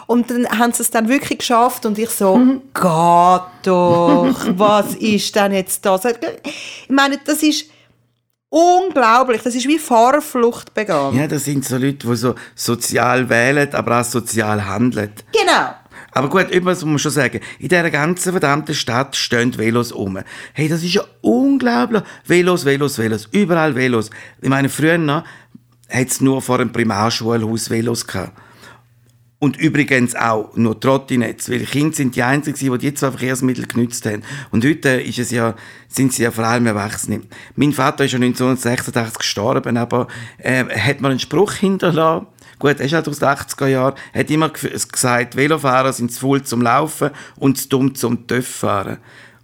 Und 0.08 0.30
dann 0.30 0.50
haben 0.50 0.74
sie 0.74 0.84
es 0.84 0.92
dann 0.92 1.08
wirklich 1.08 1.40
geschafft 1.40 1.86
und 1.86 1.98
ich 1.98 2.10
so, 2.10 2.38
Gott 2.74 3.44
doch, 3.64 4.36
was 4.58 4.96
ist 4.96 5.34
denn 5.38 5.54
jetzt 5.54 5.86
das? 5.86 6.02
Ich 6.04 6.90
meine, 6.90 7.18
das 7.24 7.42
ist 7.42 7.68
unglaublich. 8.54 9.42
Das 9.42 9.56
ist 9.56 9.68
wie 9.68 9.80
Fahrerflucht 9.80 10.74
begangen. 10.74 11.18
Ja, 11.18 11.28
das 11.28 11.46
sind 11.46 11.66
so 11.66 11.78
Leute, 11.78 12.08
die 12.08 12.16
so 12.16 12.36
sozial 12.54 13.28
wählen, 13.30 13.74
aber 13.74 14.00
auch 14.00 14.04
sozial 14.04 14.66
handeln. 14.66 15.12
Genau. 15.32 15.74
Aber 16.12 16.30
gut, 16.30 16.52
etwas 16.52 16.82
muss 16.82 16.92
man 16.92 17.00
schon 17.00 17.12
sagen. 17.12 17.40
In 17.58 17.70
dieser 17.70 17.90
ganzen 17.90 18.32
verdammten 18.32 18.76
Stadt 18.76 19.16
stehen 19.16 19.58
Velos 19.58 19.92
um. 19.92 20.20
Hey, 20.54 20.70
das 20.70 20.84
ist 20.84 20.94
ja 20.94 21.04
unglaublich. 21.22 22.04
Velos, 22.26 22.66
Velos, 22.66 23.00
Velos. 23.00 23.28
Überall 23.32 23.74
Velos. 23.74 24.12
Ich 24.40 24.50
meine, 24.50 24.70
früher 24.70 25.00
noch 25.00 25.24
hat 25.90 26.08
es 26.08 26.22
nur 26.22 26.42
vor 26.44 26.60
dem 26.60 26.72
Primarschulhaus 26.72 27.72
Velos 27.72 28.06
gehabt. 28.06 28.38
Und 29.44 29.58
übrigens 29.58 30.16
auch 30.16 30.56
nur 30.56 30.80
Trottinetz, 30.80 31.50
weil 31.50 31.66
Kinder 31.66 31.94
sind 31.94 32.16
die 32.16 32.24
Einzigen, 32.24 32.58
die 32.58 32.78
die 32.78 32.94
zwei 32.94 33.10
Verkehrsmittel 33.10 33.68
genützt 33.68 34.06
haben. 34.06 34.22
Und 34.52 34.64
heute 34.64 35.02
ist 35.02 35.20
es 35.20 35.32
ja, 35.32 35.56
sind 35.90 36.14
sie 36.14 36.24
ja 36.24 36.32
vor 36.32 36.46
allem 36.46 36.66
Erwachsene. 36.66 37.24
Mein 37.58 37.74
Vater 37.74 38.06
ist 38.06 38.14
ja 38.14 38.20
1986 38.20 39.18
gestorben, 39.18 39.76
aber 39.76 40.08
äh, 40.38 40.64
hat 40.64 41.02
mal 41.02 41.10
einen 41.10 41.20
Spruch 41.20 41.56
hinterlassen. 41.56 42.28
Gut, 42.58 42.80
er 42.80 42.86
ist 42.86 42.94
halt 42.94 43.10
aus 43.10 43.20
den 43.20 43.28
80er 43.28 43.68
Jahren, 43.68 43.96
hat 44.14 44.32
immer 44.32 44.48
gesagt, 44.48 45.36
Velofahrer 45.36 45.92
sind 45.92 46.14
zu 46.14 46.22
faul 46.22 46.42
zum 46.44 46.62
Laufen 46.62 47.10
und 47.36 47.58
zu 47.58 47.68
dumm 47.68 47.96
zum 47.96 48.26
TÜV 48.26 48.48
fahren. 48.48 49.00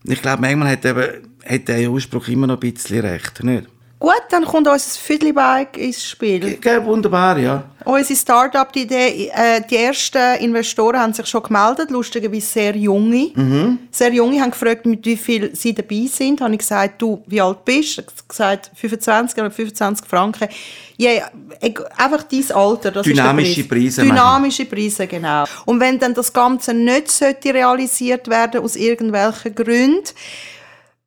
Und 0.06 0.13
ich 0.13 0.22
glaube, 0.22 0.44
manchmal 0.44 0.72
hat, 0.72 0.86
eben, 0.86 1.27
hat 1.46 1.68
der 1.68 1.89
Ausspruch 1.89 2.29
immer 2.29 2.48
noch 2.48 2.56
ein 2.56 2.72
bisschen 2.72 3.01
recht, 3.01 3.44
nicht? 3.44 3.68
Gut, 4.00 4.13
dann 4.29 4.46
kommt 4.46 4.65
unser 4.65 4.79
Fiddly-Bike 4.79 5.77
ins 5.77 6.08
Spiel. 6.08 6.58
Ja, 6.63 6.86
wunderbar, 6.86 7.38
ja. 7.38 7.63
Unsere 7.84 8.18
Start-up-Idee, 8.18 9.29
äh, 9.34 9.62
die 9.70 9.75
ersten 9.75 10.38
Investoren 10.39 11.00
haben 11.00 11.12
sich 11.13 11.27
schon 11.27 11.44
gemeldet, 11.44 11.91
lustigerweise 11.91 12.46
sehr 12.46 12.77
junge. 12.77 13.32
Mhm. 13.36 13.79
Sehr 13.91 14.13
junge 14.13 14.39
haben 14.39 14.51
gefragt, 14.51 14.86
mit 14.86 15.06
wie 15.06 15.18
viel 15.18 15.53
sie 15.53 15.74
dabei 15.74 16.06
sind. 16.10 16.39
Habe 16.39 16.53
ich 16.53 16.60
gesagt, 16.60 17.01
du, 17.01 17.22
wie 17.27 17.41
alt 17.41 17.65
bist 17.65 17.98
du? 17.98 18.03
gesagt, 18.25 18.72
25 18.74 19.38
oder 19.38 19.51
25 19.51 20.08
Franken. 20.08 20.48
Ja, 20.96 21.12
äh, 21.60 21.74
einfach 21.98 22.24
dein 22.24 22.51
Alter. 22.53 22.91
Das 22.91 23.03
Dynamische 23.06 23.50
ist 23.50 23.58
der 23.58 23.63
Preis. 23.63 23.96
Preise 23.96 24.01
machen. 24.06 24.15
Dynamische 24.15 24.65
Preise, 24.65 25.08
genau. 25.08 25.44
Und 25.65 25.82
wenn 25.82 26.00
dann 26.00 26.13
das 26.13 26.32
Ganze 26.32 26.74
nicht 26.74 27.12
sollte 27.12 27.53
realisiert 27.53 28.29
werden 28.29 28.62
aus 28.62 28.77
irgendwelchen 28.77 29.56
Gründen, 29.56 30.03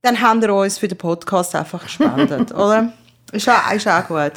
dann 0.03 0.21
haben 0.21 0.43
wir 0.43 0.53
uns 0.55 0.79
für 0.79 0.89
den 0.89 0.99
Podcast 0.99 1.55
einfach 1.55 1.85
gespendet, 1.85 2.53
oder? 2.55 2.93
Ist 3.33 3.49
auch, 3.49 3.73
ist 3.73 3.89
auch 3.89 4.07
gut. 4.07 4.33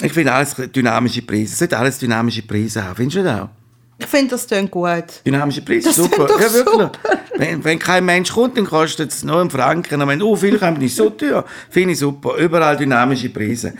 Ich 0.00 0.12
finde 0.12 0.32
alles 0.32 0.54
dynamische 0.54 1.22
Preise. 1.22 1.52
Es 1.52 1.58
sollte 1.58 1.76
alles 1.76 1.98
dynamische 1.98 2.42
Preise 2.42 2.84
haben. 2.84 2.94
Findest 2.94 3.16
du 3.16 3.22
das 3.24 3.40
auch? 3.40 3.48
Ich 3.98 4.06
finde, 4.06 4.32
das 4.32 4.46
klingt 4.46 4.70
gut. 4.70 5.04
Dynamische 5.24 5.62
Preise, 5.62 5.88
Das 5.88 5.96
super. 5.96 6.28
ja, 6.28 6.28
wirklich. 6.28 6.52
super. 6.52 6.92
Wenn, 7.36 7.64
wenn 7.64 7.78
kein 7.78 8.04
Mensch 8.04 8.30
kommt, 8.30 8.56
dann 8.58 8.66
kostet 8.66 9.10
es 9.10 9.24
nur 9.24 9.40
einen 9.40 9.50
Franken. 9.50 10.00
Und 10.00 10.08
wenn 10.08 10.22
oh, 10.22 10.36
viel 10.36 10.58
kommt, 10.58 10.82
ist 10.82 10.96
so 10.96 11.08
teuer. 11.10 11.44
Finde 11.70 11.92
ich 11.94 11.98
super. 11.98 12.36
Überall 12.36 12.76
dynamische 12.76 13.30
Preise. 13.30 13.72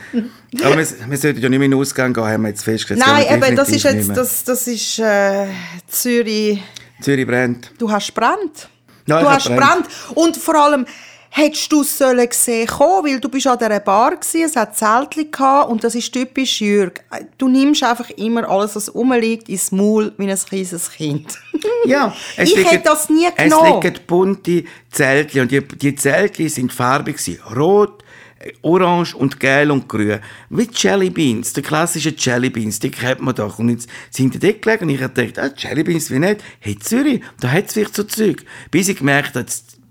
Aber 0.65 0.79
wir, 0.79 0.87
wir 1.09 1.19
sollten 1.19 1.41
ja 1.41 1.49
nicht 1.51 1.59
mehr 1.59 1.67
in 1.67 1.71
den 1.71 1.79
Ausgang 1.79 2.15
gehen, 2.15 2.25
haben 2.25 2.43
wir 2.43 2.49
jetzt 2.49 2.65
festgestellt. 2.65 3.07
Nein, 3.07 3.27
eben, 3.31 3.55
das 3.55 3.69
ist 3.69 3.85
jetzt, 3.85 4.09
das, 4.17 4.43
das 4.43 4.67
ist 4.67 4.99
äh, 4.99 5.47
Zürich. 5.87 6.63
Zürich 7.01 7.27
brennt. 7.27 7.71
Du 7.79 7.91
hast 7.91 8.13
brennt. 8.15 8.71
Ich 9.07 9.13
du 9.15 9.31
hast 9.31 9.47
brennt. 9.47 9.87
Und 10.15 10.37
vor 10.37 10.55
allem, 10.57 10.87
hättest 11.31 11.71
du 11.71 11.83
es 11.83 11.99
sollen 11.99 12.29
gesehen 12.29 12.67
kommen, 12.67 13.07
weil 13.07 13.21
du 13.21 13.29
bist 13.29 13.47
an 13.47 13.59
dieser 13.59 13.81
Bar 13.81 14.17
gsi, 14.17 14.43
es 14.43 14.57
hat 14.57 14.77
Zeltli 14.77 15.27
gehabt 15.31 15.71
und 15.71 15.85
das 15.85 15.95
ist 15.95 16.11
typisch 16.13 16.61
Jürg. 16.61 17.05
Du 17.37 17.49
nimmst 17.49 17.83
einfach 17.83 18.09
immer 18.11 18.49
alles, 18.49 18.75
was 18.75 18.95
rumliegt, 18.95 19.49
ins 19.49 19.71
Maul 19.71 20.13
wie 20.17 20.31
ein 20.31 20.39
kleines 20.39 20.91
Kind. 20.91 21.39
Ja, 21.85 22.15
es 22.37 22.51
Ich 22.51 22.71
hätte 22.71 22.85
das 22.85 23.09
nie 23.09 23.27
Es 23.35 23.45
genommen. 23.45 23.81
liegen 23.83 23.99
bunte 24.07 24.65
Zeltli 24.91 25.41
und 25.41 25.51
die, 25.51 25.61
die 25.67 25.95
Zeltli 25.95 26.49
sind 26.49 26.73
farbig 26.73 27.17
gewesen. 27.17 27.41
Rot, 27.55 28.03
orange 28.63 29.15
und 29.15 29.41
gelb 29.41 29.71
und 29.71 29.89
grün. 29.89 30.21
Wie 30.51 30.69
Jelly 30.73 31.11
Beans, 31.11 31.53
die 31.53 31.63
klassischen 31.63 32.15
Jelly 32.17 32.51
Beans, 32.51 32.79
die 32.79 32.91
kennt 32.91 33.21
man 33.21 33.35
doch. 33.35 33.59
Und 33.59 33.71
jetzt 33.71 33.89
sind 34.11 34.35
die 34.35 34.39
dort 34.39 34.63
gelegen 34.63 34.85
und 34.85 34.91
ich 34.91 35.03
habe 35.03 35.13
gedacht, 35.13 35.39
ah, 35.39 35.55
Jelly 35.57 35.85
Beans, 35.85 36.11
wie 36.11 36.19
nicht? 36.19 36.43
Hey, 36.61 36.79
Zürich, 36.79 37.23
da 37.41 37.51
hat 37.51 37.67
es 37.67 37.73
vielleicht 37.75 37.95
so 37.95 38.05
Zeug. 38.05 38.45
Bis 38.71 38.89
ich 38.89 38.99
gemerkt 38.99 39.35
habe, 39.35 39.47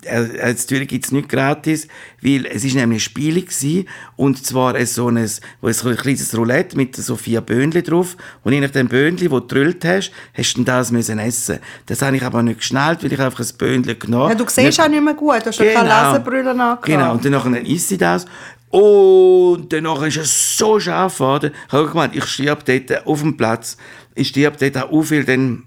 äh, 0.05 0.49
in 0.51 0.57
Zürich 0.57 0.87
gibt 0.87 1.05
es 1.05 1.11
nicht 1.11 1.29
gratis, 1.29 1.87
weil 2.21 2.45
es 2.45 2.63
ist 2.63 2.75
nämlich 2.75 2.97
ein 2.97 3.01
Spiel 3.01 3.41
gewesen, 3.41 3.87
und 4.15 4.45
zwar 4.45 4.75
ein 4.75 4.85
so 4.85 5.07
ein, 5.09 5.29
wo 5.61 5.67
ein 5.67 5.97
kleines 5.97 6.37
Roulette 6.37 6.77
mit 6.77 6.95
so 6.95 7.15
vier 7.15 7.41
Böhnchen 7.41 7.83
drauf 7.83 8.17
und 8.43 8.53
je 8.53 8.61
nach 8.61 8.71
dem 8.71 8.87
Böhnchen, 8.87 9.31
wo 9.31 9.39
du 9.39 9.47
gedrüllt 9.47 9.83
hast, 9.85 10.11
hast 10.33 10.53
du 10.55 10.63
das 10.63 10.91
müssen 10.91 11.19
essen. 11.19 11.59
Das 11.85 12.01
habe 12.01 12.15
ich 12.15 12.23
aber 12.23 12.43
nicht 12.43 12.59
geschnallt, 12.59 13.03
weil 13.03 13.13
ich 13.13 13.19
einfach 13.19 13.39
ein 13.39 13.57
Böhnchen 13.57 13.99
genommen 13.99 14.29
Ja, 14.29 14.35
du 14.35 14.45
siehst 14.47 14.79
auch 14.79 14.87
nicht 14.87 15.03
mehr 15.03 15.13
gut, 15.13 15.41
du 15.41 15.47
hast 15.47 15.59
ja 15.59 15.73
keine 15.73 16.09
Lesebrille 16.11 16.51
angehabt. 16.51 16.85
Genau, 16.85 17.13
und 17.13 17.25
dann 17.25 17.55
isst 17.65 17.89
sie 17.89 17.97
das. 17.97 18.25
Und 18.69 19.71
dann 19.71 19.83
nachher 19.83 20.07
ist 20.07 20.17
es 20.17 20.57
so 20.57 20.79
scharf 20.79 21.15
geworden. 21.15 21.51
Ich 21.67 21.73
habe 21.73 21.87
gemeint, 21.87 22.15
ich 22.15 22.25
stirb 22.25 22.65
dort 22.65 23.07
auf 23.07 23.21
dem 23.21 23.37
Platz. 23.37 23.77
Ich 24.15 24.29
stirb 24.29 24.57
dort 24.57 24.77
auch 24.77 25.01
viel 25.01 25.23
dann 25.23 25.63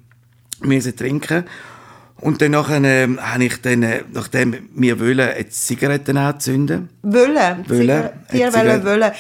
müssen 0.61 0.95
trinken. 0.95 1.45
Und 2.21 2.43
dann 2.43 2.51
nachher, 2.51 2.83
äh, 2.83 3.09
habe 3.17 3.45
ich 3.45 3.63
dann, 3.63 3.83
äh, 3.83 4.03
nachdem 4.13 4.57
wir 4.75 4.99
wollen, 4.99 5.31
jetzt 5.39 5.67
Zigaretten 5.67 6.17
anzünden. 6.17 6.89
Wollen. 7.03 7.65
Wollen. 7.69 7.91
Eine 7.91 8.11
wollen, 8.29 8.53
Zigarette. 8.53 8.85
wollen. 8.85 9.13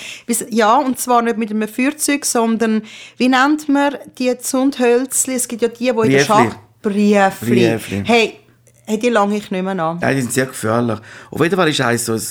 Ja, 0.50 0.76
und 0.76 0.98
zwar 0.98 1.22
nicht 1.22 1.36
mit 1.36 1.50
einem 1.50 1.68
Feuerzeug, 1.68 2.24
sondern, 2.24 2.82
wie 3.16 3.28
nennt 3.28 3.68
man 3.68 3.94
die 4.18 4.36
Zündhölzli? 4.36 5.34
Es 5.34 5.46
gibt 5.46 5.62
ja 5.62 5.68
die, 5.68 5.76
die 5.76 5.88
in 5.88 5.94
der 5.94 6.02
Briefli. 6.02 6.24
Schacht... 6.24 6.58
Briefli. 6.82 7.68
Briefli. 7.68 8.02
Hey, 8.04 8.40
hey, 8.88 8.98
die 8.98 9.08
lange 9.10 9.36
ich 9.36 9.50
nicht 9.50 9.62
mehr 9.62 9.78
an. 9.78 9.98
Nein, 10.00 10.16
die 10.16 10.22
sind 10.22 10.32
sehr 10.32 10.46
gefährlich. 10.46 10.98
Auf 11.30 11.40
jeden 11.42 11.54
Fall 11.56 11.68
ist 11.68 11.80
eins 11.80 12.06
so 12.06 12.14
ein 12.14 12.22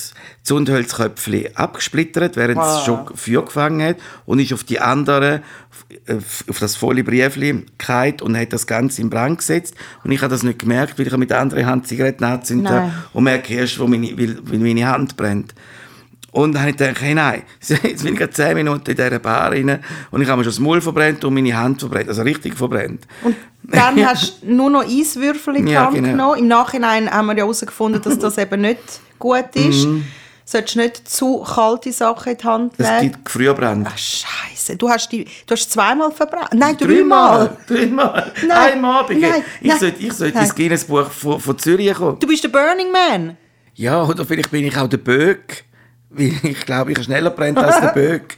Zündhölzköpfchen 0.43 1.55
abgesplittert, 1.55 2.35
während 2.35 2.57
Ah. 2.57 2.77
es 2.79 2.85
schon 2.85 3.05
Feuer 3.15 3.45
gefangen 3.45 3.81
hat 3.87 3.97
und 4.25 4.39
ist 4.39 4.53
auf 4.53 4.63
die 4.63 4.79
andere, 4.79 5.41
auf- 6.09 6.59
das 6.59 6.75
volle 6.75 7.03
Briefli 7.03 7.65
gefallen 7.77 8.15
und 8.21 8.37
hat 8.37 8.53
das 8.53 8.65
Ganze 8.65 9.01
in 9.01 9.09
Brand 9.09 9.37
gesetzt. 9.37 9.75
Und 10.03 10.11
ich 10.11 10.21
habe 10.21 10.31
das 10.31 10.43
nicht 10.43 10.59
gemerkt, 10.59 10.97
weil 10.97 11.07
ich 11.07 11.17
mit 11.17 11.29
der 11.29 11.39
anderen 11.39 11.65
Hand 11.65 11.87
Zigaretten 11.87 12.25
habe 12.25 12.91
und 13.13 13.23
merke 13.23 13.53
erst, 13.53 13.77
wo 13.79 13.87
meine, 13.87 14.17
weil 14.17 14.59
meine 14.59 14.87
Hand 14.87 15.15
brennt. 15.15 15.53
Und 16.31 16.53
dann 16.53 16.62
habe 16.63 16.72
ich 16.72 16.77
gedacht, 16.77 17.01
hey, 17.01 17.13
nein, 17.15 17.43
jetzt 17.67 18.03
bin 18.03 18.13
ich 18.13 18.19
gerade 18.19 18.31
10 18.34 18.53
Minuten 18.55 18.89
in 18.91 18.96
dieser 18.98 19.17
Bar 19.19 19.51
rein 19.51 19.79
und 20.12 20.22
ich 20.22 20.27
habe 20.27 20.38
mir 20.38 20.43
schon 20.43 20.51
das 20.51 20.60
Maul 20.60 20.81
verbrennt 20.81 21.24
und 21.24 21.34
meine 21.34 21.57
Hand 21.57 21.79
verbrennt, 21.79 22.10
also 22.10 22.22
richtig 22.22 22.55
verbrennt. 22.55 23.07
Und 23.24 23.36
dann 23.63 24.05
hast 24.05 24.43
du 24.43 24.53
nur 24.53 24.69
noch 24.69 24.84
Eiswürfel 24.84 25.55
in 25.55 25.65
die 25.65 25.72
Ja, 25.72 25.86
Hand 25.86 25.96
genau. 25.96 26.10
genommen. 26.10 26.39
Im 26.39 26.48
Nachhinein 26.48 27.10
haben 27.10 27.27
wir 27.27 27.34
ja 27.34 27.43
herausgefunden, 27.43 28.01
dass 28.01 28.19
das 28.19 28.38
eben 28.38 28.62
nicht 28.62 28.79
gut 29.17 29.46
ist. 29.55 29.86
Du 29.86 30.03
solltest 30.46 30.75
nicht 30.75 31.10
zu 31.10 31.39
kalte 31.43 31.91
Sachen 31.91 32.31
in 32.34 32.38
die 32.38 32.43
Hand 32.46 32.74
Mhm. 32.74 32.84
Das 32.84 32.89
nehmen. 33.01 33.12
gibt 33.13 33.29
Frühbrand. 33.29 33.88
Ach, 33.89 33.98
Scheiße, 33.98 34.75
du 34.77 34.89
hast, 34.89 35.10
die, 35.12 35.25
du 35.25 35.53
hast 35.53 35.72
zweimal 35.72 36.12
verbrannt. 36.12 36.53
Nein, 36.53 36.77
dreimal. 36.77 37.57
Dreimal. 37.67 38.31
Nein, 38.48 38.74
Einmal. 38.74 39.03
Abend. 39.03 39.22
nein, 39.22 39.43
ich 39.62 39.67
nein, 39.69 39.79
sollte, 39.79 40.03
ich 40.03 40.13
sollte 40.13 40.36
nein. 40.36 40.43
ins 40.46 40.55
Guinness-Buch 40.55 41.10
von, 41.10 41.39
von 41.39 41.57
Zürich 41.57 41.93
kommen. 41.93 42.19
Du 42.19 42.27
bist 42.27 42.43
der 42.43 42.50
Burning 42.50 42.91
Man. 42.91 43.38
Ja, 43.75 44.03
oder 44.03 44.24
vielleicht 44.25 44.51
bin 44.51 44.65
ich 44.65 44.77
auch 44.77 44.88
der 44.88 44.98
Böck. 44.98 45.63
Weil 46.09 46.33
ich 46.43 46.65
glaube, 46.65 46.91
ich 46.91 46.97
habe 46.97 47.05
schneller 47.05 47.31
brennt 47.31 47.57
als 47.57 47.79
der 47.79 47.87
Böck. 47.93 48.35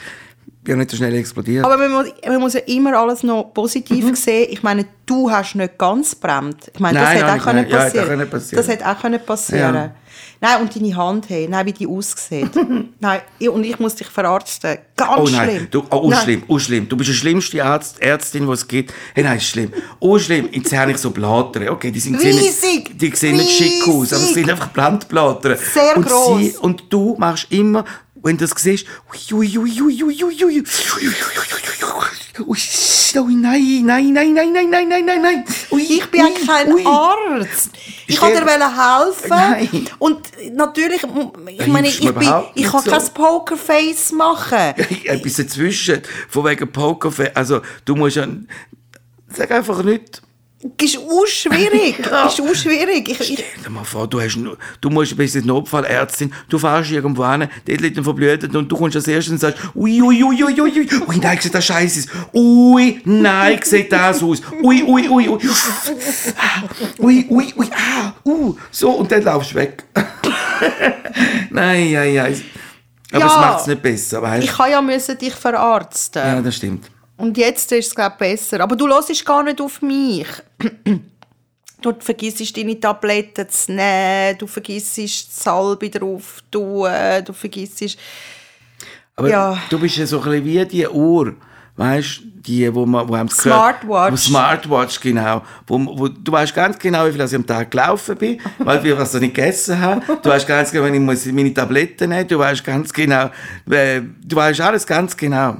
Ja 0.67 0.75
nicht 0.75 0.91
so 0.91 0.97
schnell 0.97 1.15
explodiert. 1.15 1.65
Aber 1.65 1.77
man 1.77 1.91
muss, 1.91 2.05
man 2.27 2.39
muss 2.39 2.53
ja 2.53 2.59
immer 2.67 2.93
alles 2.99 3.23
noch 3.23 3.45
positiv 3.53 4.05
Mhm. 4.05 4.15
sehen. 4.15 4.47
Ich 4.51 4.61
meine, 4.61 4.85
du 5.05 5.31
hast 5.31 5.55
nicht 5.55 5.77
ganz 5.77 6.13
brennt. 6.15 6.69
Ich 6.73 6.79
meine, 6.79 6.99
das 6.99 7.09
hätte 7.13 7.33
auch 7.33 7.37
können. 7.37 7.67
Ja, 7.69 7.77
hätte 7.77 7.77
auch 7.79 7.83
passieren. 7.85 8.07
können 8.07 8.29
passieren. 8.29 8.57
Das 8.65 8.67
hätte 8.75 8.89
auch 8.89 8.99
können 9.01 9.19
passieren. 9.25 9.75
Ja. 9.75 9.95
Nein, 10.41 10.61
und 10.61 10.73
deine 10.75 10.95
Hand, 10.95 11.29
hey, 11.29 11.47
nein, 11.49 11.65
wie 11.65 11.73
die 11.73 11.87
aussieht. 11.87 12.49
nein, 12.99 13.19
und 13.51 13.63
ich 13.63 13.77
muss 13.79 13.95
dich 13.95 14.07
verarzten. 14.07 14.77
Ganz 14.95 15.11
Oh 15.17 15.27
nein, 15.29 15.49
schlimm. 15.49 15.67
du, 15.71 15.79
oh, 15.89 15.95
oh 16.03 16.09
Nein. 16.09 16.19
schlimm, 16.23 16.43
oh 16.47 16.59
schlimm. 16.59 16.87
Du 16.89 16.95
bist 16.97 17.09
die 17.09 17.13
schlimmste 17.13 17.63
Arzt, 17.63 18.01
Ärztin, 18.01 18.45
die 18.45 18.51
es 18.53 18.67
gibt. 18.67 18.93
Hey, 19.15 19.23
nein, 19.23 19.37
ist 19.37 19.45
schlimm. 19.47 19.71
Oh 19.99 20.17
schlimm, 20.17 20.47
jetzt 20.51 20.75
habe 20.75 20.91
ich 20.91 20.97
so 20.97 21.11
Blattern. 21.11 21.67
Okay, 21.69 21.91
die 21.91 21.99
sind 21.99 22.19
sehen 22.21 22.37
Riesig, 22.37 22.89
nicht, 22.89 23.01
die 23.01 23.15
sehen 23.15 23.35
nicht 23.37 23.51
schick 23.51 23.83
aus, 23.87 24.13
aber 24.13 24.21
es 24.21 24.29
riesig. 24.29 24.33
sind 24.35 24.49
einfach 24.49 24.69
Blattblattern. 24.69 25.57
Sehr 25.73 25.97
und 25.97 26.05
gross. 26.07 26.39
Sie, 26.39 26.55
und 26.57 26.83
du 26.89 27.15
machst 27.17 27.47
immer, 27.51 27.83
wenn 28.23 28.37
du 28.37 28.45
das 28.45 28.61
siehst, 28.61 28.85
oh 33.17 33.27
nein, 33.27 33.83
nein, 33.85 34.13
nein, 34.13 34.33
nein, 34.33 34.53
nein, 34.53 34.69
nein, 34.69 34.87
nein, 34.87 35.05
nein, 35.05 35.21
nein. 35.21 35.45
Ich 35.71 36.05
bin 36.09 36.21
ja 36.21 36.27
kein 36.45 36.73
ui. 36.73 36.85
Arzt. 36.85 37.71
Ich 38.07 38.21
wollte 38.21 38.41
dir 38.41 38.49
helfen. 38.49 39.29
Nein. 39.29 39.89
Und 39.99 40.31
natürlich, 40.53 41.03
ich 41.03 41.67
meine, 41.67 41.87
ich, 41.87 41.99
bin, 41.99 42.33
ich 42.55 42.65
kann 42.65 42.83
so. 42.83 42.91
kein 42.91 43.13
Pokerface 43.13 44.11
machen. 44.13 44.73
Etwas 45.03 45.35
dazwischen, 45.35 46.01
von 46.27 46.45
wegen 46.45 46.71
Poker, 46.71 47.11
also 47.33 47.61
du 47.85 47.95
musst 47.95 48.15
ja, 48.15 48.27
sag 49.29 49.51
einfach 49.51 49.83
nicht, 49.83 50.21
Ist 50.81 50.97
auch 50.97 51.25
schwierig. 51.25 51.95
Ja. 52.11 52.27
Ist 52.27 52.41
auch 52.41 52.53
schwierig. 52.53 53.07
Ich, 53.07 53.19
ich, 53.21 53.45
Stell 53.49 53.63
dir 53.63 53.69
mal 53.69 53.83
vor, 53.85 54.07
du, 54.07 54.19
hast, 54.19 54.37
du 54.81 54.89
musst, 54.89 55.15
bist 55.15 55.37
eine 55.37 55.45
Notfallärztin, 55.45 56.33
du 56.49 56.59
fährst 56.59 56.91
irgendwo 56.91 57.25
hin, 57.29 57.47
dort 57.65 57.81
liegt 57.81 57.97
ein 57.97 58.03
Verblühtet 58.03 58.53
und 58.53 58.67
du 58.69 58.75
kommst 58.75 58.97
als 58.97 59.07
erstes 59.07 59.31
und 59.31 59.39
sagst, 59.39 59.57
ui, 59.73 60.01
ui, 60.01 60.21
ui, 60.23 60.43
ui, 60.43 60.61
ui, 60.61 60.71
ui, 60.79 60.89
ui, 61.07 61.17
nein, 61.17 61.39
sieht 61.39 61.53
das 61.55 61.65
scheiße 61.65 62.09
aus. 62.09 62.33
Ui, 62.33 63.01
nein, 63.05 63.59
sieht 63.63 63.91
das 63.91 64.21
aus. 64.21 64.41
Ui, 64.61 64.83
ui, 64.83 65.07
ui, 65.09 65.29
ui, 65.29 65.39
Ah, 66.37 66.63
ui, 66.99 67.25
ui, 67.29 67.53
ui, 67.55 67.69
ah, 67.73 68.11
uh, 68.25 68.55
so, 68.71 68.91
und 68.91 69.09
dann 69.11 69.23
laufst 69.23 69.51
du 69.51 69.55
weg. 69.55 69.83
nein, 71.51 71.91
nein, 71.93 72.15
nein. 72.15 72.41
Aber 73.11 73.19
Ja. 73.21 73.27
es 73.27 73.35
macht 73.35 73.61
es 73.61 73.67
nicht 73.67 73.81
besser, 73.81 74.21
weißt 74.21 74.43
ich 74.43 74.51
kann 74.51 74.69
ja 74.71 74.81
müssen 74.81 75.17
dich 75.17 75.33
verarzten. 75.33 76.21
Ja, 76.21 76.41
das 76.41 76.55
stimmt. 76.57 76.85
Und 77.19 77.37
jetzt 77.37 77.71
ist 77.73 77.87
es, 77.87 77.95
glaube 77.95 78.13
ich, 78.13 78.17
besser. 78.17 78.61
Aber 78.61 78.75
du 78.75 78.87
hörst 78.87 79.25
gar 79.25 79.43
nicht 79.43 79.59
auf 79.61 79.81
mich. 79.81 80.27
Du 81.81 81.95
vergisst 81.97 82.57
deine 82.57 82.77
Tabletten 82.77 83.47
zu 83.47 83.71
nehmen, 83.71 84.37
du 84.37 84.47
vergisst 84.47 84.97
die 84.97 85.07
Salbe 85.07 85.89
drauf 85.89 86.41
zu 86.51 86.59
tun, 86.59 86.89
du 87.23 87.31
vergisst... 87.31 87.97
Aber 89.15 89.29
Ja. 89.29 89.57
du 89.69 89.79
bist 89.79 89.95
ja 89.95 90.05
so 90.05 90.19
ein 90.19 90.43
bisschen 90.43 90.45
wie 90.45 90.65
die 90.65 90.87
Uhr, 90.89 91.35
weißt 91.79 92.21
die, 92.23 92.73
wo 92.73 92.85
man, 92.85 93.07
wo 93.07 93.15
das 93.15 93.37
Smartwatch. 93.37 94.11
Wo 94.11 94.15
Smartwatch, 94.15 94.99
genau. 94.99 95.41
Wo, 95.65 95.79
wo, 95.97 96.07
du 96.07 96.31
weißt 96.31 96.53
ganz 96.53 96.77
genau, 96.77 97.05
wie 97.05 97.11
viel 97.11 97.21
ich 97.21 97.35
am 97.35 97.45
Tag 97.45 97.71
gelaufen 97.71 98.17
bin, 98.17 98.39
weil 98.59 98.83
wir 98.83 98.97
was 98.97 99.13
ich 99.15 99.21
nicht 99.21 99.33
gegessen 99.33 99.79
habe. 99.79 100.01
Du 100.21 100.29
weißt 100.29 100.47
ganz 100.47 100.71
genau, 100.71 100.85
wenn 100.85 100.93
ich 100.93 100.99
muss 100.99 101.25
meine 101.25 101.53
Tabletten 101.53 102.09
nehmen 102.09 102.27
Du 102.27 102.37
weißt 102.37 102.63
ganz 102.63 102.91
genau, 102.91 103.29
äh, 103.69 104.01
du 104.23 104.35
weißt 104.35 104.61
alles 104.61 104.85
ganz 104.85 105.15
genau. 105.15 105.57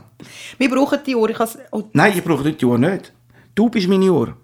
Wir 0.58 0.70
brauchen 0.70 1.00
die 1.06 1.16
Uhr. 1.16 1.30
Ich 1.30 1.40
has, 1.40 1.58
oh, 1.72 1.84
Nein, 1.94 2.14
ich 2.16 2.24
brauche 2.24 2.52
die 2.52 2.66
Uhr 2.66 2.78
nicht. 2.78 3.14
Du 3.56 3.70
bist 3.70 3.88
meine 3.88 4.12
Uhr. 4.12 4.36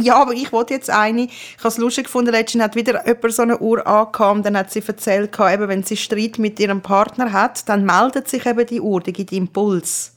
ja, 0.00 0.16
aber 0.16 0.32
ich 0.32 0.52
wollte 0.52 0.74
jetzt 0.74 0.88
eine. 0.88 1.24
Ich 1.24 1.58
habe 1.58 1.68
es 1.68 1.78
lustig 1.78 2.04
gefunden, 2.04 2.30
letztens 2.30 2.64
hat 2.64 2.76
wieder 2.76 3.06
jemand 3.06 3.34
so 3.34 3.42
eine 3.42 3.58
Uhr 3.58 3.84
und 3.86 4.46
dann 4.46 4.56
hat 4.56 4.70
sie 4.70 4.82
erzählt, 4.86 5.38
eben, 5.38 5.68
wenn 5.68 5.82
sie 5.82 5.96
Streit 5.96 6.38
mit 6.38 6.58
ihrem 6.58 6.80
Partner 6.80 7.32
hat, 7.32 7.68
dann 7.68 7.84
meldet 7.84 8.28
sich 8.28 8.46
eben 8.46 8.66
die 8.66 8.80
Uhr, 8.80 9.00
die 9.00 9.12
gibt 9.12 9.32
Impuls. 9.32 10.15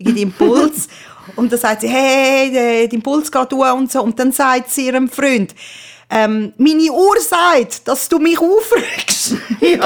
Die 0.00 0.04
gibt 0.04 0.18
Impuls 0.18 0.88
und 1.36 1.52
dann 1.52 1.60
sagt 1.60 1.82
sie, 1.82 1.88
hey, 1.88 2.50
der, 2.50 2.88
der 2.88 2.92
Impuls 2.92 3.30
geht 3.30 3.52
durch 3.52 3.72
und 3.72 3.92
so. 3.92 4.02
Und 4.02 4.18
dann 4.18 4.32
sagt 4.32 4.70
sie 4.70 4.86
ihrem 4.86 5.08
Freund, 5.08 5.54
ähm, 6.08 6.52
meine 6.56 6.90
Uhr 6.90 7.16
sagt, 7.20 7.86
dass 7.86 8.08
du 8.08 8.18
mich 8.18 8.38
aufregst. 8.38 9.36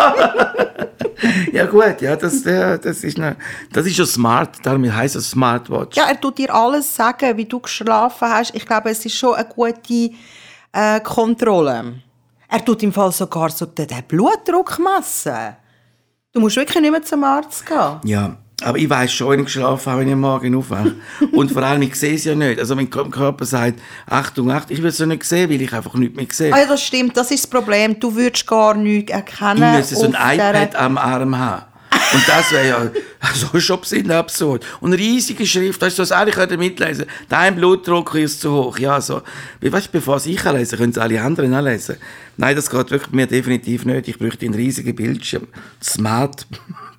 Ja 1.53 1.67
gut, 1.67 2.01
ja, 2.01 2.17
das, 2.17 2.45
ja, 2.45 2.77
das 2.77 3.05
ist 3.05 3.17
eine, 3.19 3.37
das 3.73 3.87
ist 3.87 3.97
ja 3.97 4.05
smart, 4.05 4.57
darum 4.63 4.95
heisst 4.95 5.15
es 5.17 5.31
Smartwatch. 5.31 5.97
Ja, 5.97 6.07
er 6.09 6.21
tut 6.21 6.39
dir 6.39 6.53
alles 6.53 6.95
sagen, 6.95 7.37
wie 7.37 7.45
du 7.45 7.61
geschlafen 7.61 8.29
hast. 8.29 8.55
Ich 8.55 8.67
glaube, 8.67 8.91
es 8.91 9.05
ist 9.05 9.17
schon 9.17 9.35
eine 9.35 9.47
gute 9.47 10.11
äh, 10.73 11.01
Kontrolle. 11.01 11.95
Er 12.49 12.65
tut 12.65 12.83
im 12.83 12.93
Fall 12.93 13.13
sogar 13.13 13.51
so 13.51 13.65
den 13.67 13.89
Blutdruck 14.09 14.79
messen. 14.79 15.57
Du 16.33 16.41
musst 16.41 16.57
wirklich 16.57 16.83
nicht 16.83 16.91
mehr 16.91 17.03
zum 17.03 17.23
Arzt 17.25 17.65
gehen. 17.65 18.01
Ja, 18.05 18.37
aber 18.65 18.79
ich 18.79 18.89
weiß 18.89 19.13
schon, 19.13 19.31
wenn 19.31 19.41
ich 19.41 19.47
geschlafen 19.47 19.91
habe, 19.93 20.01
wenn 20.01 20.09
ich 20.09 20.15
am 20.15 20.21
Morgen 20.21 20.55
aufwache. 20.55 20.95
Und 21.33 21.53
vor 21.53 21.63
allem, 21.63 21.83
ich 21.83 21.95
sehe 21.97 22.15
es 22.15 22.25
ja 22.25 22.35
nicht. 22.35 22.59
Also 22.59 22.75
mein 22.75 22.91
Körper 22.91 23.45
sagt, 23.45 23.81
Achtung, 24.07 24.51
Achtung, 24.51 24.77
ich 24.77 24.83
will 24.83 24.89
es 24.91 24.99
ja 24.99 25.07
nicht 25.07 25.25
sehen, 25.25 25.51
weil 25.51 25.61
ich 25.61 25.73
einfach 25.73 25.95
nichts 25.95 26.17
mehr 26.17 26.27
sehe. 26.31 26.53
Ah 26.53 26.59
ja, 26.61 26.67
das 26.67 26.83
stimmt, 26.83 27.17
das 27.17 27.31
ist 27.31 27.45
das 27.45 27.51
Problem. 27.51 27.99
Du 28.01 28.15
würdest 28.15 28.47
gar 28.47 28.75
nichts 28.75 29.13
erkennen. 29.13 29.63
Ich 29.73 29.77
müsste 29.79 29.97
so 29.97 30.05
ein 30.13 30.37
iPad 30.39 30.71
dieser- 30.73 30.81
am 30.81 30.99
Arm 30.99 31.39
haben. 31.39 31.63
Und 32.13 32.23
das 32.29 32.51
wäre 32.53 32.69
ja 32.69 32.91
so 33.35 33.59
schon 33.61 34.11
absurd. 34.11 34.65
Und 34.81 34.93
eine 34.93 35.01
riesige 35.01 35.47
Schrift, 35.47 35.81
weißt 35.81 35.99
du, 35.99 36.03
das 36.03 36.13
alle 36.13 36.31
können 36.33 36.59
mitlesen. 36.59 37.07
Dein 37.29 37.55
Blutdruck 37.57 38.15
ist 38.17 38.41
zu 38.41 38.53
hoch. 38.53 38.79
Ja, 38.79 39.01
so. 39.01 39.23
Weißt 39.61 39.87
du, 39.89 39.93
bevor 39.93 40.17
es 40.17 40.27
ich 40.27 40.43
lesen, 40.45 40.79
können 40.79 40.91
es 40.91 40.99
alle 40.99 41.21
anderen 41.23 41.55
auch 41.55 41.63
lesen. 41.63 41.97
Nein, 42.37 42.57
das 42.57 42.69
geht 42.71 42.91
wirklich 42.91 43.13
mir 43.13 43.27
definitiv 43.27 43.85
nicht. 43.85 44.09
Ich 44.09 44.19
bräuchte 44.19 44.45
einen 44.45 44.55
riesigen 44.55 44.95
Bildschirm. 44.95 45.47
Smart 45.83 46.47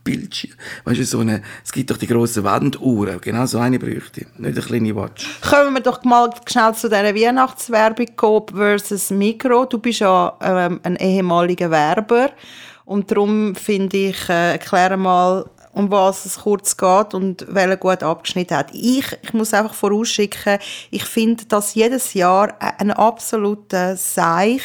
Bildschirm. 0.05 0.53
Weißt 0.85 0.99
du, 0.99 1.03
so 1.03 1.19
eine, 1.19 1.41
es 1.65 1.73
gibt 1.73 1.91
doch 1.91 1.97
die 1.97 2.07
grossen 2.07 2.45
Wanduhren. 2.45 3.19
Genau 3.19 3.45
so 3.45 3.59
eine 3.59 3.77
bräuchte 3.77 4.21
ich. 4.21 4.39
Nicht 4.39 4.57
eine 4.57 4.65
kleine 4.65 4.95
Watch. 4.95 5.41
Kommen 5.41 5.73
wir 5.73 5.81
doch 5.81 6.01
mal 6.05 6.29
schnell 6.49 6.73
zu 6.73 6.87
dieser 6.87 7.13
Weihnachtswerbung 7.13 8.05
Coop 8.15 8.51
versus 8.55 9.09
Migro. 9.09 9.65
Du 9.65 9.79
bist 9.79 9.99
ja 9.99 10.37
ähm, 10.41 10.79
ein 10.83 10.95
ehemaliger 10.95 11.69
Werber 11.69 12.29
und 12.85 13.09
darum 13.09 13.55
finde 13.55 13.97
ich, 13.97 14.29
äh, 14.29 14.53
erkläre 14.53 14.95
mal, 14.95 15.49
um 15.75 15.91
was 15.91 16.25
es 16.25 16.39
kurz 16.39 16.77
geht 16.77 17.13
und 17.13 17.45
welcher 17.49 17.75
gut 17.75 18.01
abgeschnitten 18.01 18.57
hat. 18.57 18.73
Ich, 18.73 19.05
ich 19.21 19.33
muss 19.33 19.53
einfach 19.53 19.73
vorausschicken, 19.73 20.57
ich 20.89 21.03
finde, 21.03 21.45
dass 21.45 21.75
jedes 21.75 22.13
Jahr 22.13 22.55
ein 22.59 22.91
absoluter 22.91 23.97
Seich, 23.97 24.63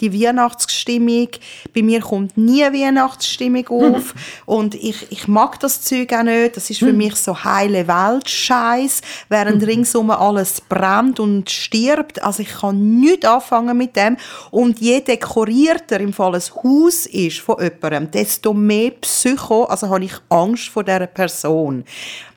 die 0.00 0.12
Weihnachtsstimmung, 0.12 1.28
bei 1.74 1.82
mir 1.82 2.00
kommt 2.00 2.36
nie 2.36 2.62
Weihnachtsstimmung 2.62 3.66
auf 3.68 4.14
und 4.44 4.74
ich, 4.74 5.10
ich 5.10 5.26
mag 5.26 5.58
das 5.60 5.80
Zeug 5.80 6.12
auch 6.12 6.24
nicht, 6.24 6.56
das 6.56 6.68
ist 6.68 6.80
für 6.80 6.92
mich 6.92 7.16
so 7.16 7.42
heile 7.42 7.88
Welt 7.88 8.28
Scheiß, 8.28 9.00
während 9.30 9.66
ringsum 9.66 10.10
alles 10.10 10.60
brennt 10.60 11.20
und 11.20 11.50
stirbt, 11.50 12.22
also 12.22 12.42
ich 12.42 12.50
kann 12.50 13.00
nicht 13.00 13.24
anfangen 13.24 13.78
mit 13.78 13.96
dem. 13.96 14.18
Und 14.50 14.78
je 14.80 15.00
dekorierter 15.00 16.00
im 16.00 16.12
Fall 16.12 16.34
ein 16.34 16.42
Haus 16.62 17.06
ist 17.06 17.38
von 17.38 17.56
jemandem, 17.60 18.10
desto 18.10 18.52
mehr 18.52 18.90
Psycho, 18.90 19.64
also 19.64 19.88
habe 19.88 20.04
ich 20.04 20.12
Angst 20.28 20.49
vor 20.56 20.84
dieser 20.84 21.06
Person. 21.06 21.84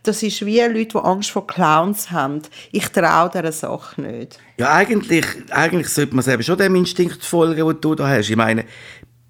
Das 0.03 0.21
ist 0.21 0.45
wie 0.45 0.59
Leute, 0.59 0.85
die 0.85 0.97
Angst 0.97 1.31
vor 1.31 1.47
Clowns 1.47 2.11
haben. 2.11 2.41
Ich 2.71 2.87
traue 2.89 3.29
dieser 3.29 3.51
Sache 3.51 4.01
nicht. 4.01 4.39
Ja, 4.57 4.73
eigentlich, 4.73 5.25
eigentlich 5.49 5.89
sollte 5.89 6.15
man 6.15 6.27
eben 6.29 6.43
schon 6.43 6.57
dem 6.57 6.75
Instinkt 6.75 7.23
folgen, 7.23 7.67
den 7.67 7.81
du 7.81 7.95
da 7.95 8.07
hast. 8.07 8.29
Ich 8.29 8.35
meine, 8.35 8.65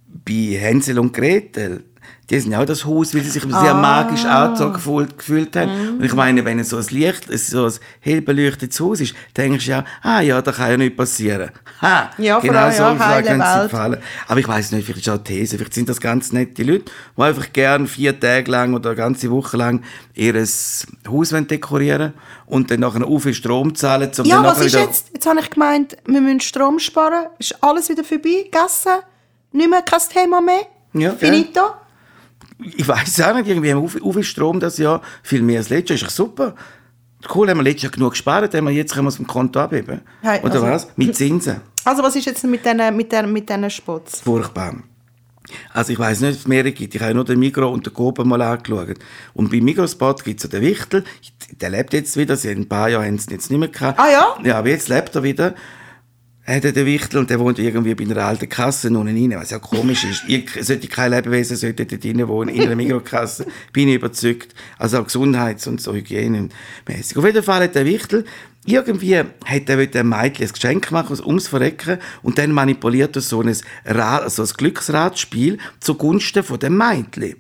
bei 0.08 0.58
Hänsel 0.60 1.00
und 1.00 1.14
Gretel, 1.14 1.84
die 2.30 2.40
sind 2.40 2.54
ja 2.54 2.62
auch 2.62 2.66
das 2.66 2.86
Haus, 2.86 3.14
weil 3.14 3.22
sie 3.22 3.32
sich 3.32 3.44
sehr 3.44 3.74
magisch 3.74 4.24
angezogen 4.24 4.74
gefühlt, 4.74 5.18
gefühlt 5.18 5.56
haben. 5.58 5.98
Und 5.98 6.04
ich 6.04 6.14
meine, 6.14 6.46
wenn 6.46 6.58
es 6.58 6.70
so 6.70 6.78
ein 6.78 6.86
Licht, 6.90 7.30
es 7.30 7.48
so 7.48 7.66
ein 7.66 7.74
hell 8.00 8.22
beleuchtetes 8.22 8.80
Haus 8.80 9.02
ist, 9.02 9.14
denkst 9.36 9.66
du 9.66 9.72
ja, 9.72 9.86
ah 10.02 10.22
ja, 10.22 10.42
da 10.42 10.54
kann 10.54 10.72
ja 10.72 10.78
nichts 10.78 10.96
passieren. 10.96 11.52
Ha! 11.82 12.12
Ja, 12.18 12.40
genau 12.40 12.72
so 12.72 12.84
ja, 12.84 13.22
können 13.22 13.42
sie 13.42 13.60
Welt. 13.60 13.72
fallen. 13.72 13.98
Aber 14.28 14.40
ich 14.40 14.48
weiß 14.48 14.72
nicht, 14.72 14.86
vielleicht 14.86 15.06
ist 15.06 15.10
auch 15.10 15.16
eine 15.16 15.24
These, 15.24 15.58
vielleicht 15.58 15.74
sind 15.74 15.90
das 15.90 16.00
ganz 16.00 16.32
nette 16.32 16.64
Leute, 16.64 16.86
die 17.18 17.22
einfach 17.22 17.52
gern 17.52 17.88
vier 17.88 18.18
Tage 18.18 18.50
lang 18.50 18.74
oder 18.74 18.92
eine 18.92 18.98
ganze 18.98 19.30
Woche 19.30 19.58
lang 19.58 19.84
ihr 20.14 20.34
Haus 20.36 20.86
dekorieren 21.50 22.14
und 22.46 22.72
dann 22.72 22.80
nachher 22.80 23.06
auch 23.06 23.20
viel 23.20 23.34
Strom 23.34 23.76
zahlen, 23.76 24.10
um 24.18 24.26
Ja, 24.26 24.42
was 24.44 24.62
ist 24.62 24.76
jetzt? 24.76 25.10
Jetzt 25.14 25.26
habe 25.26 25.42
ich 25.42 25.50
gemeint, 25.50 25.98
wir 26.06 26.22
müssen 26.22 26.40
Strom 26.40 26.80
sparen. 26.80 27.28
Ist 27.38 27.62
alles 27.62 27.90
wieder 27.90 28.04
vorbei? 28.04 28.46
Gegessen? 28.46 29.02
Nicht 29.52 29.70
mehr 29.70 29.82
kein 29.82 30.00
Thema 30.10 30.42
mehr? 30.42 30.68
Ja? 30.94 31.12
Finito? 31.12 31.62
Ich 32.76 32.88
weiß 32.88 33.22
auch 33.22 33.36
nicht, 33.36 33.48
irgendwie 33.48 33.74
haben 33.74 33.82
wir 33.84 34.14
viel 34.14 34.24
Strom 34.24 34.60
das 34.60 34.78
Jahr, 34.78 35.02
viel 35.22 35.42
mehr 35.42 35.60
als 35.60 35.70
letztes 35.70 36.02
Jahr, 36.02 36.08
ist 36.08 36.18
doch 36.20 36.26
super. 36.26 36.56
Cool, 37.34 37.50
haben 37.50 37.58
wir 37.58 37.64
letztes 37.64 37.84
Jahr 37.84 37.92
genug 37.92 38.12
gespart, 38.12 38.54
haben 38.54 38.66
wir 38.66 38.72
jetzt 38.74 38.94
können 38.94 39.06
wir 39.06 39.10
es 39.10 39.18
vom 39.18 39.28
Konto 39.28 39.60
abheben. 39.60 40.02
Hey, 40.22 40.40
Oder 40.42 40.54
also- 40.56 40.66
was? 40.68 40.88
Mit 40.98 41.16
Zinsen. 41.16 41.62
Also 41.86 42.02
was 42.04 42.16
ist 42.16 42.26
jetzt 42.26 42.44
mit 42.46 42.66
diesen 42.66 42.96
mit 42.96 43.12
den, 43.12 43.32
mit 43.32 43.50
diesen 43.50 43.70
Spots? 43.70 44.22
Furchtbar. 44.22 44.76
Also 45.74 45.92
ich 45.92 46.00
weiß 46.00 46.22
nicht, 46.22 46.34
ob 46.36 46.40
es 46.40 46.48
mehrere 46.48 46.72
gibt. 46.72 46.96
Ich 46.96 47.02
habe 47.02 47.14
nur 47.14 47.26
den 47.26 47.40
Migro 47.40 47.70
und 47.70 47.86
den 47.86 47.94
Coop 47.94 48.24
mal 48.26 48.42
angeschaut. 48.42 48.96
Und 49.34 49.52
beim 49.52 49.64
Migrospot 49.64 50.24
gibt 50.24 50.44
es 50.44 50.50
den 50.50 50.62
Wichtel. 50.62 51.04
Der 51.60 51.70
lebt 51.70 51.94
jetzt 51.94 52.16
wieder. 52.16 52.38
Sie 52.38 52.50
haben 52.50 52.62
ein 52.62 52.70
paar 52.70 52.90
Jahre 52.90 53.06
haben 53.06 53.18
sie 53.18 53.32
jetzt 53.32 53.50
nicht 53.52 53.60
mehr 53.60 53.68
gehabt. 53.68 54.00
Ah 54.00 54.10
ja? 54.10 54.38
Ja, 54.44 54.60
aber 54.60 54.70
jetzt 54.70 54.88
lebt 54.88 55.14
er 55.16 55.24
wieder. 55.24 55.54
Hat 56.46 56.66
er 56.66 56.74
den 56.74 56.86
Wichtel 56.86 57.20
und 57.20 57.30
der 57.30 57.40
wohnt 57.40 57.58
irgendwie 57.58 57.96
bei 57.96 58.04
einer 58.04 58.26
alten 58.26 58.50
Kasse 58.50 58.90
unten 58.90 59.08
rein, 59.08 59.40
was 59.40 59.52
ja 59.52 59.60
komisch 59.60 60.04
ist. 60.04 60.24
Ich 60.28 60.50
sollte 60.60 60.90
kein 60.90 61.12
Lebewesen 61.12 61.56
sollte 61.56 61.86
dort 61.86 62.04
drin 62.04 62.28
wohnen, 62.28 62.54
in 62.54 62.64
einer 62.64 62.76
Mikrokasse. 62.76 63.46
Bin 63.72 63.88
ich 63.88 63.96
überzeugt. 63.96 64.54
Also 64.78 65.00
auch 65.00 65.06
Gesundheits- 65.06 65.68
und 65.68 65.80
so 65.80 65.94
Hygienemäßig. 65.94 67.16
Auf 67.16 67.26
jeden 67.26 67.44
Fall 67.44 67.64
hat 67.64 67.76
der 67.76 67.86
Wichtel 67.86 68.26
irgendwie 68.66 69.18
hat 69.18 69.70
er 69.70 69.78
einem 69.78 70.10
Mädchen 70.10 70.48
ein 70.48 70.54
Geschenk 70.54 70.92
machen, 70.92 71.20
ums 71.26 71.48
Verrecken, 71.48 72.00
und 72.22 72.38
dann 72.38 72.52
manipuliert 72.52 73.16
er 73.16 73.22
so 73.22 73.42
ein, 73.42 73.56
Rad, 73.86 74.24
also 74.24 74.44
ein 74.44 74.50
Glücksradspiel 74.56 75.58
zugunsten 75.80 76.44
von 76.44 76.60
dem 76.60 76.78
Mädchen. 76.78 77.36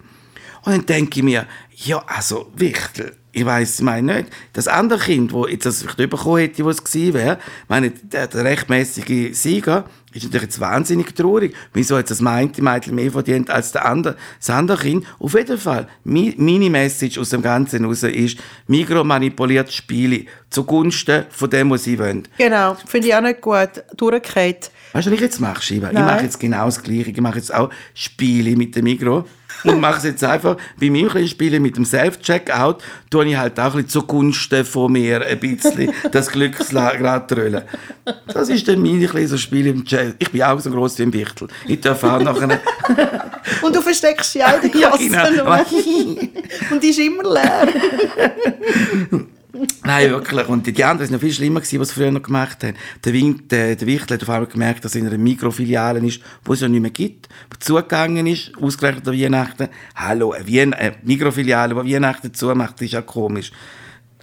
Und 0.63 0.71
dann 0.71 0.85
denke 0.85 1.19
ich 1.19 1.23
mir, 1.23 1.47
ja, 1.75 2.03
also, 2.07 2.51
Wichtel, 2.55 3.17
ich 3.33 3.45
weiss, 3.45 3.79
ich 3.79 3.81
meine 3.81 4.15
nicht, 4.15 4.29
das 4.53 4.67
andere 4.67 4.99
Kind, 4.99 5.33
das 5.33 5.49
jetzt 5.49 5.65
das 5.65 5.81
vielleicht 5.81 6.11
bekommen 6.11 6.37
hätte, 6.37 6.63
wo 6.63 6.69
es 6.69 6.83
gewesen 6.83 7.13
wäre, 7.15 7.39
meine, 7.67 7.89
der, 7.89 8.27
der 8.27 8.43
rechtmäßige 8.45 9.35
Sieger, 9.35 9.85
ist 10.13 10.23
natürlich 10.23 10.43
jetzt 10.43 10.59
wahnsinnig 10.59 11.15
traurig. 11.15 11.55
Wieso 11.73 11.97
hat 11.97 12.09
das 12.11 12.21
Mädchen 12.21 12.63
Mädchen 12.63 12.93
mehr 12.93 13.11
verdient 13.11 13.49
als 13.49 13.71
der 13.71 13.85
andere, 13.85 14.15
das 14.37 14.51
andere 14.51 14.77
Kind? 14.77 15.05
Auf 15.17 15.33
jeden 15.33 15.57
Fall, 15.57 15.87
meine 16.03 16.69
Message 16.69 17.17
aus 17.17 17.29
dem 17.29 17.41
Ganzen 17.41 17.79
heraus 17.81 18.03
ist, 18.03 18.37
Migro 18.67 19.03
manipuliert 19.03 19.73
Spiele 19.73 20.25
zugunsten 20.51 21.25
von 21.31 21.49
dem, 21.49 21.71
was 21.71 21.85
sie 21.85 21.97
wollen. 21.97 22.27
Genau, 22.37 22.77
finde 22.85 23.07
ich 23.07 23.15
auch 23.15 23.21
nicht 23.21 23.41
gut. 23.41 23.83
Durchgehend. 23.97 24.69
Weißt 24.93 25.08
du, 25.08 25.12
was 25.12 25.15
ich 25.15 25.21
jetzt 25.21 25.41
mache, 25.41 25.62
Shiva? 25.62 25.89
Ich 25.89 25.97
mache 25.97 26.23
jetzt 26.23 26.39
genau 26.39 26.65
das 26.65 26.82
Gleiche. 26.82 27.10
Ich 27.10 27.19
mache 27.19 27.38
jetzt 27.38 27.53
auch 27.53 27.69
Spiele 27.95 28.56
mit 28.56 28.75
dem 28.75 28.84
Migro. 28.84 29.25
Und 29.63 29.79
mache 29.79 29.97
es 29.97 30.03
jetzt 30.03 30.23
einfach, 30.23 30.58
bei 30.79 30.89
meinem 30.89 31.08
kleinen 31.10 31.27
Spiele 31.27 31.60
mit 31.60 31.77
dem 31.77 31.86
Self-Checkout, 31.86 32.84
tue 33.10 33.25
ich 33.25 33.38
halt 33.38 33.58
auch 33.60 33.65
ein 33.65 33.71
bisschen 33.71 33.89
zugunsten 33.89 34.65
von 34.65 34.91
mir 34.91 35.25
ein 35.25 35.39
bisschen 35.39 35.91
das 36.12 36.29
Glücksrad 36.29 37.32
rollen. 37.32 37.62
Das 38.27 38.49
ist 38.49 38.67
dann 38.67 38.82
meine 38.82 39.08
kleine 39.08 39.27
so 39.27 39.38
Spiel 39.38 39.67
im 39.67 39.84
Jazz. 39.86 40.15
Ich 40.19 40.29
bin 40.32 40.43
auch 40.43 40.60
so 40.60 40.69
gross 40.69 40.99
wie 40.99 41.03
ein 41.03 41.13
Wichtel. 41.13 41.47
Ich 41.67 41.79
darf 41.79 42.03
auch 42.03 42.19
nachher... 42.19 42.60
Und 43.62 43.75
du 43.75 43.82
versteckst 43.82 44.36
ja 44.36 44.47
auch 44.47 44.60
die 44.62 44.77
Ja, 44.77 44.89
Kasse 44.89 45.10
genau. 45.10 45.43
nur. 45.45 45.65
Und 46.71 46.84
die 46.84 46.89
ist 46.89 46.99
immer 46.99 47.34
leer. 47.34 47.67
Nein, 49.83 50.09
wirklich. 50.09 50.47
Und 50.47 50.65
die 50.65 50.83
anderen 50.83 51.07
sind 51.07 51.13
noch 51.13 51.21
viel 51.21 51.33
schlimmer 51.33 51.59
gewesen, 51.59 51.79
was 51.79 51.89
sie 51.89 51.95
früher 51.95 52.11
noch 52.11 52.23
gemacht 52.23 52.63
haben. 52.63 52.75
Der, 53.05 53.13
Wink, 53.13 53.49
der, 53.49 53.75
der 53.75 53.87
Wichtel 53.87 54.15
hat 54.15 54.23
auf 54.23 54.29
einmal 54.29 54.47
gemerkt, 54.47 54.83
dass 54.83 54.95
er 54.95 55.01
in 55.01 55.07
einer 55.07 55.17
Mikrofiliale 55.17 55.99
ist, 55.99 56.21
wo 56.43 56.53
es 56.53 56.61
ja 56.61 56.67
nicht 56.67 56.81
mehr 56.81 56.89
gibt, 56.89 57.29
wo 57.49 57.57
zugegangen 57.59 58.25
ist, 58.25 58.51
ausgerechnet 58.59 59.07
an 59.07 59.19
Weihnachten. 59.19 59.69
Hallo, 59.95 60.31
eine, 60.31 60.47
Wien 60.47 60.73
eine 60.73 60.95
Mikrofiliale, 61.03 61.75
die 61.83 61.93
Weihnachten 61.93 62.33
zumacht, 62.33 62.81
ist 62.81 62.93
ja 62.93 63.01
komisch. 63.01 63.51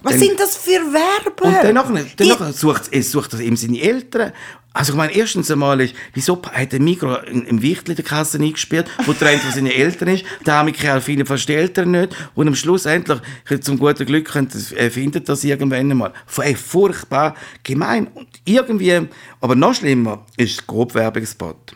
Was 0.03 0.13
Dann- 0.13 0.21
sind 0.21 0.39
das 0.39 0.57
für 0.57 0.79
Verben? 0.79 1.73
Und 1.73 2.17
Die- 2.19 2.27
nachher 2.27 2.53
sucht 2.53 2.89
es 2.91 3.11
sucht 3.11 3.33
das 3.33 3.39
eben 3.39 3.55
seine 3.55 3.79
Eltern. 3.79 4.31
Also 4.73 4.93
ich 4.93 4.97
meine, 4.97 5.13
erstens 5.13 5.51
einmal 5.51 5.81
ist, 5.81 5.93
wieso 6.13 6.41
hat 6.53 6.71
der 6.71 6.79
Migro 6.79 7.15
im 7.17 7.61
Wichtel 7.61 7.91
in 7.91 7.95
der 7.97 8.05
Kasse 8.05 8.37
eingespielt, 8.39 8.89
wo 9.05 9.11
trennt 9.11 9.41
von 9.41 9.51
seinen 9.51 9.67
Eltern 9.67 10.07
ist, 10.07 10.23
der 10.45 10.53
arme 10.55 10.71
Kerl 10.71 11.01
findet 11.01 11.27
fast 11.27 11.47
die 11.49 11.55
Eltern 11.55 11.91
nicht 11.91 12.15
und 12.35 12.47
am 12.47 12.55
Schluss 12.55 12.85
endlich, 12.85 13.19
zum 13.59 13.77
guten 13.77 14.05
Glück, 14.05 14.31
könnte, 14.31 14.57
er 14.75 14.89
findet 14.89 15.27
das 15.27 15.43
irgendwann 15.43 15.91
einmal. 15.91 16.13
Ey, 16.37 16.55
furchtbar 16.55 17.35
gemein 17.63 18.07
und 18.13 18.29
irgendwie, 18.45 19.07
aber 19.41 19.55
noch 19.55 19.75
schlimmer 19.75 20.25
ist 20.37 20.57
das 20.59 20.67
Grobwerbungsspot. 20.67 21.75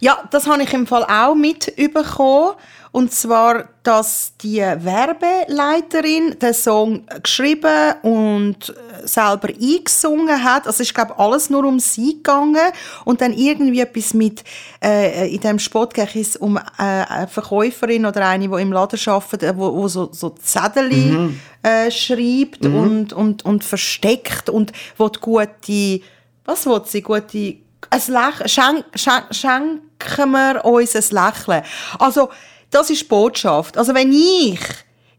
Ja, 0.00 0.28
das 0.32 0.46
habe 0.48 0.62
ich 0.64 0.72
im 0.72 0.86
Fall 0.88 1.04
auch 1.04 1.34
mitbekommen. 1.36 2.54
Und 2.90 3.12
zwar, 3.12 3.68
dass 3.82 4.32
die 4.40 4.60
Werbeleiterin 4.60 6.38
den 6.38 6.54
Song 6.54 7.04
geschrieben 7.22 7.94
und 8.02 8.70
äh, 8.70 9.06
selber 9.06 9.48
eingesungen 9.48 10.42
hat. 10.42 10.66
Also 10.66 10.82
es 10.82 10.88
ist, 10.88 10.94
glaube 10.94 11.18
alles 11.18 11.50
nur 11.50 11.64
um 11.64 11.78
sie 11.80 12.14
gegangen. 12.14 12.72
Und 13.04 13.20
dann 13.20 13.32
irgendwie 13.32 13.80
etwas 13.80 14.14
mit, 14.14 14.42
äh, 14.82 15.32
in 15.32 15.40
dem 15.40 15.58
Spot 15.58 15.88
es 16.14 16.36
um 16.36 16.56
äh, 16.56 16.60
eine 16.78 17.28
Verkäuferin 17.28 18.06
oder 18.06 18.26
eine, 18.26 18.48
die 18.48 18.62
im 18.62 18.72
Laden 18.72 18.98
arbeitet, 19.06 19.42
äh, 19.42 19.56
wo, 19.56 19.74
wo 19.74 19.88
so, 19.88 20.10
so 20.12 20.30
Zettel 20.30 21.34
äh, 21.62 21.90
schreibt 21.90 22.64
und, 22.64 23.12
und, 23.12 23.44
und 23.44 23.64
versteckt 23.64 24.48
und 24.48 24.72
wo 24.96 25.08
die 25.08 25.20
gute, 25.20 26.00
was 26.44 26.66
will 26.66 26.82
sie, 26.84 27.02
gute 27.02 27.58
ein 27.90 28.02
Lächeln, 28.08 28.48
schenk, 28.48 28.84
schenk, 28.94 29.34
schenken 29.34 30.30
wir 30.30 30.64
uns 30.64 30.94
ein 30.94 31.24
Lächeln. 31.24 31.62
Also, 31.98 32.28
das 32.70 32.90
ist 32.90 33.02
die 33.02 33.06
Botschaft. 33.06 33.76
Also, 33.76 33.94
wenn 33.94 34.12
ich 34.12 34.60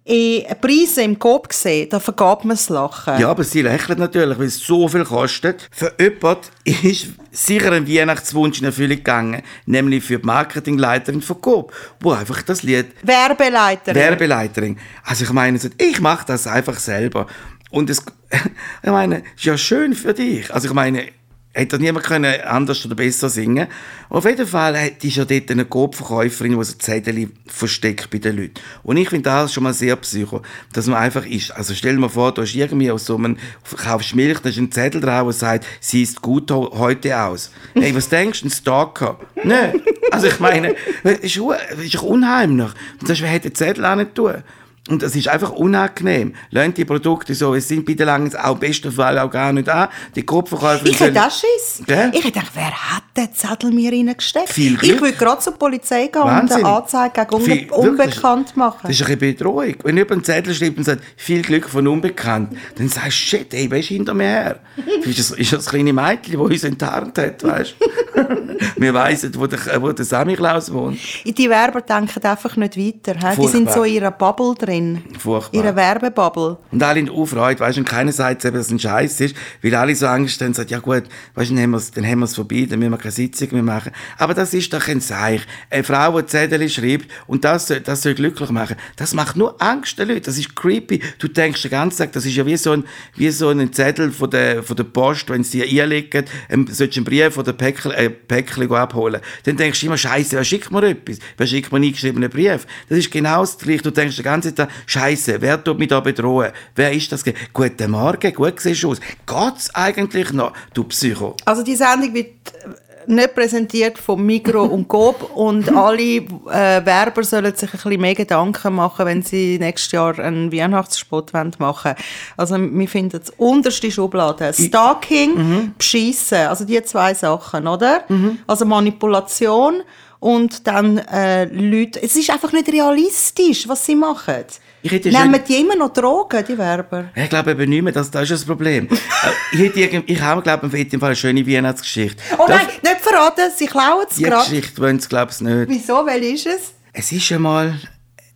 äh, 0.09 0.55
Preise 0.55 1.03
im 1.03 1.19
Kopf 1.19 1.53
sehe, 1.53 1.85
dann 1.87 2.01
vergab 2.01 2.43
mir 2.43 2.53
das 2.53 2.69
Lachen. 2.69 3.19
Ja, 3.19 3.29
aber 3.29 3.43
sie 3.43 3.61
lächeln 3.61 3.99
natürlich, 3.99 4.39
weil 4.39 4.47
es 4.47 4.57
so 4.57 4.87
viel 4.87 5.03
kostet. 5.03 5.69
Für 5.71 5.93
jemanden 5.99 6.47
ist 6.65 7.09
sicher 7.31 7.71
ein 7.71 7.87
Weihnachtswunsch 7.87 8.59
in 8.59 8.65
Erfüllung 8.65 8.97
gegangen, 8.97 9.43
nämlich 9.65 10.03
für 10.03 10.17
die 10.17 10.25
Marketingleiterin 10.25 11.21
von 11.21 11.39
Coop, 11.41 11.73
wo 11.99 12.11
einfach 12.11 12.41
das 12.41 12.63
Lied 12.63 12.87
Werbeleiterin. 13.03 13.95
Werbeleiterin. 13.95 14.77
Also 15.03 15.25
ich 15.25 15.31
meine, 15.31 15.59
ich 15.77 16.01
mache 16.01 16.25
das 16.25 16.47
einfach 16.47 16.79
selber. 16.79 17.27
Und 17.69 17.89
es, 17.91 18.03
ich 18.83 18.89
meine, 18.89 19.23
ist 19.35 19.45
ja 19.45 19.57
schön 19.57 19.93
für 19.93 20.15
dich. 20.15 20.51
Also 20.51 20.67
ich 20.69 20.73
meine, 20.73 21.07
hätte 21.53 21.79
niemand 21.79 22.05
können 22.05 22.41
anders 22.41 22.85
oder 22.85 22.95
besser 22.95 23.27
singen 23.27 23.67
Auf 24.09 24.25
jeden 24.25 24.45
Fall 24.45 24.91
ist 25.01 25.15
ja 25.15 25.25
dort 25.25 25.49
eine 25.49 25.65
Coop-Verkäuferin, 25.65 26.57
die 26.57 26.63
so 26.63 26.73
Zettel 26.77 27.29
versteckt 27.47 28.09
bei 28.11 28.19
den 28.19 28.37
Leuten. 28.37 28.53
Und 28.83 28.97
ich 28.97 29.09
finde 29.09 29.29
das 29.29 29.53
schon 29.53 29.63
mal 29.63 29.73
sehr 29.73 29.95
psycho, 29.95 30.41
dass 30.73 30.87
man 30.87 30.99
einfach 30.99 31.25
ist. 31.25 31.51
Also 31.51 31.73
stell 31.73 31.95
dir 31.95 32.01
mal 32.01 32.09
vor, 32.09 32.33
du 32.33 32.43
hast 32.43 32.53
irgendwie 32.53 32.91
aus 32.91 33.05
so 33.05 33.15
einem, 33.15 33.37
kaufst 33.77 34.15
Milch, 34.15 34.39
da 34.39 34.49
ist 34.49 34.57
ein 34.57 34.71
Zettel 34.71 35.01
drauf, 35.01 35.25
der 35.25 35.33
sagt, 35.33 35.65
sie 35.79 36.03
ist 36.03 36.21
gut 36.21 36.51
heute 36.51 37.19
aus. 37.19 37.51
Hey, 37.79 37.95
was 37.95 38.09
denkst 38.09 38.41
du, 38.41 38.47
ein 38.47 38.51
Stalker? 38.51 39.19
Nein. 39.43 39.81
Also 40.11 40.27
ich 40.27 40.39
meine, 40.39 40.75
es 41.03 41.19
ist, 41.19 41.37
es 41.37 41.85
ist 41.85 42.01
unheimlich. 42.03 42.71
Und 42.99 43.09
das 43.09 43.21
hätte 43.21 43.53
Zettel 43.53 43.85
auch 43.85 43.95
nicht 43.95 44.15
tun. 44.15 44.43
Und 44.89 45.03
es 45.03 45.15
ist 45.15 45.27
einfach 45.27 45.51
unangenehm. 45.51 46.33
Lernt 46.49 46.77
die 46.77 46.85
Produkte 46.85 47.35
so, 47.35 47.53
es 47.55 47.67
sind 47.67 47.85
bitte 47.85 48.03
lange 48.05 48.29
auch 48.43 48.53
im 48.53 48.59
besten 48.59 48.91
Fall 48.91 49.17
auch 49.19 49.29
gar 49.29 49.53
nicht 49.53 49.69
an. 49.69 49.87
Die 50.15 50.23
Kopfverkäuferin 50.23 50.91
Ich 50.91 50.99
hätte 50.99 51.21
auch 51.23 51.31
Schiss. 51.31 51.83
Gell? 51.85 52.09
Ich 52.13 52.19
hätte 52.23 52.31
gedacht, 52.31 52.51
wer 52.55 52.71
hat 52.71 53.03
den 53.15 53.33
Zettel 53.33 53.71
mir 53.71 53.91
reingesteckt? 53.91 54.49
Viel 54.49 54.73
Ich 54.73 54.79
Glück. 54.79 55.01
würde 55.01 55.13
gerade 55.17 55.39
zur 55.41 55.53
Polizei 55.53 56.07
gehen 56.07 56.23
Wahnsinn. 56.23 56.57
und 56.59 56.65
eine 56.65 56.75
Anzeige 56.77 57.25
gegen 57.25 57.35
Unbe 57.35 57.75
Unbekannt 57.89 58.57
machen. 58.57 58.79
Das 58.83 58.91
ist 58.99 59.05
eine 59.05 59.17
Bedrohung. 59.17 59.75
Wenn 59.83 59.95
jemand 59.97 60.11
einen 60.11 60.23
Zettel 60.23 60.53
schreibt 60.53 60.77
und 60.77 60.83
sagt, 60.83 61.03
viel 61.17 61.41
Glück 61.41 61.69
von 61.69 61.87
Unbekannt, 61.87 62.55
dann 62.75 62.89
sagst 62.89 63.07
du, 63.07 63.11
shit, 63.11 63.53
ey, 63.53 63.69
wer 63.69 63.79
ist 63.79 63.87
hinter 63.87 64.13
mir 64.13 64.27
her? 64.27 64.59
ist, 65.05 65.19
das, 65.19 65.31
ist 65.31 65.53
das 65.53 65.65
kleine 65.67 65.93
Mädchen, 65.93 66.33
das 66.39 66.41
uns 66.49 66.63
enttarnt 66.63 67.17
hat, 67.17 67.43
weißt 67.43 67.75
du? 67.79 67.85
Wir 68.75 68.93
weissen, 68.93 69.33
wo 69.35 69.47
der, 69.47 69.59
wo 69.81 69.91
der 69.91 70.03
Samichlaus 70.05 70.71
wohnt. 70.73 70.99
Die 71.25 71.49
Werber 71.49 71.81
denken 71.81 72.23
einfach 72.25 72.55
nicht 72.57 72.77
weiter. 72.77 73.15
he? 73.29 73.41
Die 73.41 73.47
sind 73.47 73.71
so 73.71 73.83
in 73.83 73.93
ihrer 73.95 74.11
Bubble 74.11 74.53
drin. 74.55 74.78
Furchtbar. 75.17 75.63
Ihre 75.63 75.75
Werbebubble. 75.75 76.57
Und 76.71 76.83
alle 76.83 76.99
in 76.99 77.09
Aufreut, 77.09 77.59
weißt 77.59 77.77
du, 77.77 77.81
und 77.81 77.87
keiner 77.89 78.11
sagt, 78.11 78.43
dass 78.43 78.53
es 78.53 78.71
ein 78.71 78.79
Scheiß 78.79 79.19
ist, 79.21 79.35
weil 79.61 79.75
alle 79.75 79.95
so 79.95 80.07
Angst 80.07 80.41
haben, 80.41 80.53
sagt, 80.53 80.71
ja 80.71 80.79
gut, 80.79 81.03
weißt 81.35 81.49
du, 81.51 81.55
dann 81.55 81.63
haben 81.63 81.71
wir 81.71 81.77
es, 81.77 81.91
dann 81.91 82.05
haben 82.05 82.19
wir 82.19 82.25
es 82.25 82.35
vorbei, 82.35 82.65
dann 82.69 82.79
müssen 82.79 82.91
wir 82.91 82.97
keine 82.97 83.11
Sitzung 83.11 83.49
mehr 83.51 83.63
machen. 83.63 83.91
Aber 84.17 84.33
das 84.33 84.53
ist 84.53 84.73
doch 84.73 84.87
ein 84.87 85.01
Seich. 85.01 85.41
Eine 85.69 85.83
Frau, 85.83 86.19
die 86.21 86.27
Zettel 86.27 86.67
schreibt, 86.69 87.09
und 87.27 87.43
das, 87.45 87.67
soll- 87.67 87.79
das 87.81 88.01
soll 88.01 88.13
glücklich 88.13 88.49
machen, 88.49 88.75
das 88.95 89.13
macht 89.13 89.35
nur 89.35 89.61
Angst 89.61 89.97
den 89.99 90.07
Leuten, 90.09 90.23
das 90.23 90.37
ist 90.37 90.55
creepy. 90.55 91.01
Du 91.19 91.27
denkst 91.27 91.61
den 91.61 91.71
ganzen 91.71 91.97
Tag, 91.99 92.11
das 92.13 92.25
ist 92.25 92.35
ja 92.35 92.45
wie 92.45 92.57
so 92.57 92.71
ein, 92.71 92.83
wie 93.15 93.29
so 93.31 93.49
ein 93.49 93.71
Zettel 93.73 94.11
von 94.11 94.29
der, 94.29 94.63
von 94.63 94.75
der 94.75 94.83
Post, 94.85 95.29
wenn 95.29 95.43
sie 95.43 95.61
dir 95.61 95.83
einlegen, 95.83 96.25
ähm, 96.49 96.67
sollst 96.69 96.95
du 96.95 96.99
einen 96.99 97.05
Brief 97.05 97.37
oder 97.37 97.51
ein 97.51 97.57
Päckchen, 97.57 97.91
äh, 97.91 98.09
Päckchen 98.09 98.71
abholen. 98.71 99.21
Dann 99.43 99.57
denkst 99.57 99.79
du 99.79 99.85
immer, 99.87 99.97
Scheiße, 99.97 100.35
wer 100.35 100.43
schickt 100.43 100.71
mir 100.71 100.83
etwas? 100.83 101.19
Wer 101.37 101.47
schickt 101.47 101.71
mir 101.71 101.77
einen 101.77 101.85
eingeschriebenen 101.85 102.29
Brief? 102.29 102.65
Das 102.87 102.97
ist 102.97 103.11
genau 103.11 103.41
das 103.41 103.57
Gleiche. 103.57 103.83
Du 103.83 103.91
denkst 103.91 104.15
den 104.15 104.23
ganzen 104.23 104.55
Tag, 104.55 104.68
Scheiße, 104.85 105.41
wer 105.41 105.63
tut 105.63 105.79
mich 105.79 105.87
da 105.87 105.99
bedrohen? 105.99 106.51
Wer 106.75 106.91
ist 106.91 107.11
das? 107.11 107.23
Guten 107.53 107.91
Morgen, 107.91 108.33
gut 108.33 108.59
siehst 108.59 108.83
du 108.83 108.91
aus. 108.91 108.99
Geht's 109.25 109.73
eigentlich 109.73 110.31
noch, 110.33 110.53
du 110.73 110.83
Psycho? 110.85 111.35
Also 111.45 111.63
die 111.63 111.75
Sendung 111.75 112.13
wird 112.13 112.27
äh, 112.27 113.11
nicht 113.11 113.33
präsentiert 113.33 113.97
von 113.97 114.23
Migro 114.25 114.63
und 114.63 114.87
Coop 114.87 115.31
und 115.35 115.75
alle 115.75 116.01
äh, 116.01 116.85
Werber 116.85 117.23
sollen 117.23 117.55
sich 117.55 117.69
ein 117.73 117.79
bisschen 117.79 118.01
mehr 118.01 118.15
Gedanken 118.15 118.75
machen, 118.75 119.05
wenn 119.05 119.23
sie 119.23 119.57
nächstes 119.59 119.91
Jahr 119.91 120.17
einen 120.19 120.51
Weihnachtsspot 120.51 121.33
wollen 121.33 121.51
machen 121.57 121.95
Also 122.37 122.57
wir 122.57 122.87
finden 122.87 123.19
das 123.19 123.31
unterste 123.37 123.91
Schublade. 123.91 124.53
Stalking, 124.53 125.73
Beschissen, 125.77 126.47
also 126.47 126.65
die 126.65 126.81
zwei 126.83 127.13
Sachen, 127.13 127.67
oder? 127.67 128.03
Also 128.47 128.65
Manipulation 128.65 129.81
und 130.19 130.67
dann 130.67 130.97
äh, 130.97 131.45
Leute... 131.45 132.01
Es 132.03 132.15
ist 132.15 132.29
einfach 132.29 132.51
nicht 132.51 132.67
realistisch, 132.69 133.67
was 133.67 133.85
sie 133.85 133.95
machen. 133.95 134.43
Ich 134.81 134.91
hätte 134.91 135.09
Nehmen 135.09 135.35
schön- 135.35 135.43
die 135.47 135.55
immer 135.61 135.75
noch 135.75 135.91
Drogen, 135.93 136.43
die 136.47 136.57
Werber? 136.57 137.09
Ich 137.15 137.29
glaube 137.29 137.51
eben 137.51 137.69
nicht 137.69 137.81
mehr, 137.81 137.91
das, 137.93 138.09
das 138.11 138.23
ist 138.23 138.31
das 138.31 138.45
Problem. 138.45 138.87
Äh, 139.21 139.31
ich 139.55 139.59
hätte, 139.59 139.79
irgend- 139.81 140.09
ich 140.09 140.21
habe, 140.21 140.41
glaube 140.41 140.67
ich, 140.67 140.73
jedem 140.73 140.99
Fall 141.01 141.09
eine 141.09 141.15
schöne 141.17 141.45
Weihnachtsgeschichte. 141.45 142.21
Oh 142.37 142.45
Das- 142.47 142.57
nein, 142.57 142.67
nicht 142.83 143.01
verraten, 143.01 143.51
sie 143.53 143.65
klauen 143.65 144.05
es 144.09 144.15
Die 144.15 144.23
gerade. 144.23 144.49
Geschichte 144.49 144.81
wollen 144.81 144.99
sie, 144.99 145.09
glaube 145.09 145.31
ich, 145.33 145.41
nicht. 145.41 145.67
Wieso, 145.69 146.05
welche 146.05 146.27
ist 146.33 146.45
es? 146.47 146.73
Es 146.93 147.11
ist 147.11 147.29
einmal, 147.33 147.77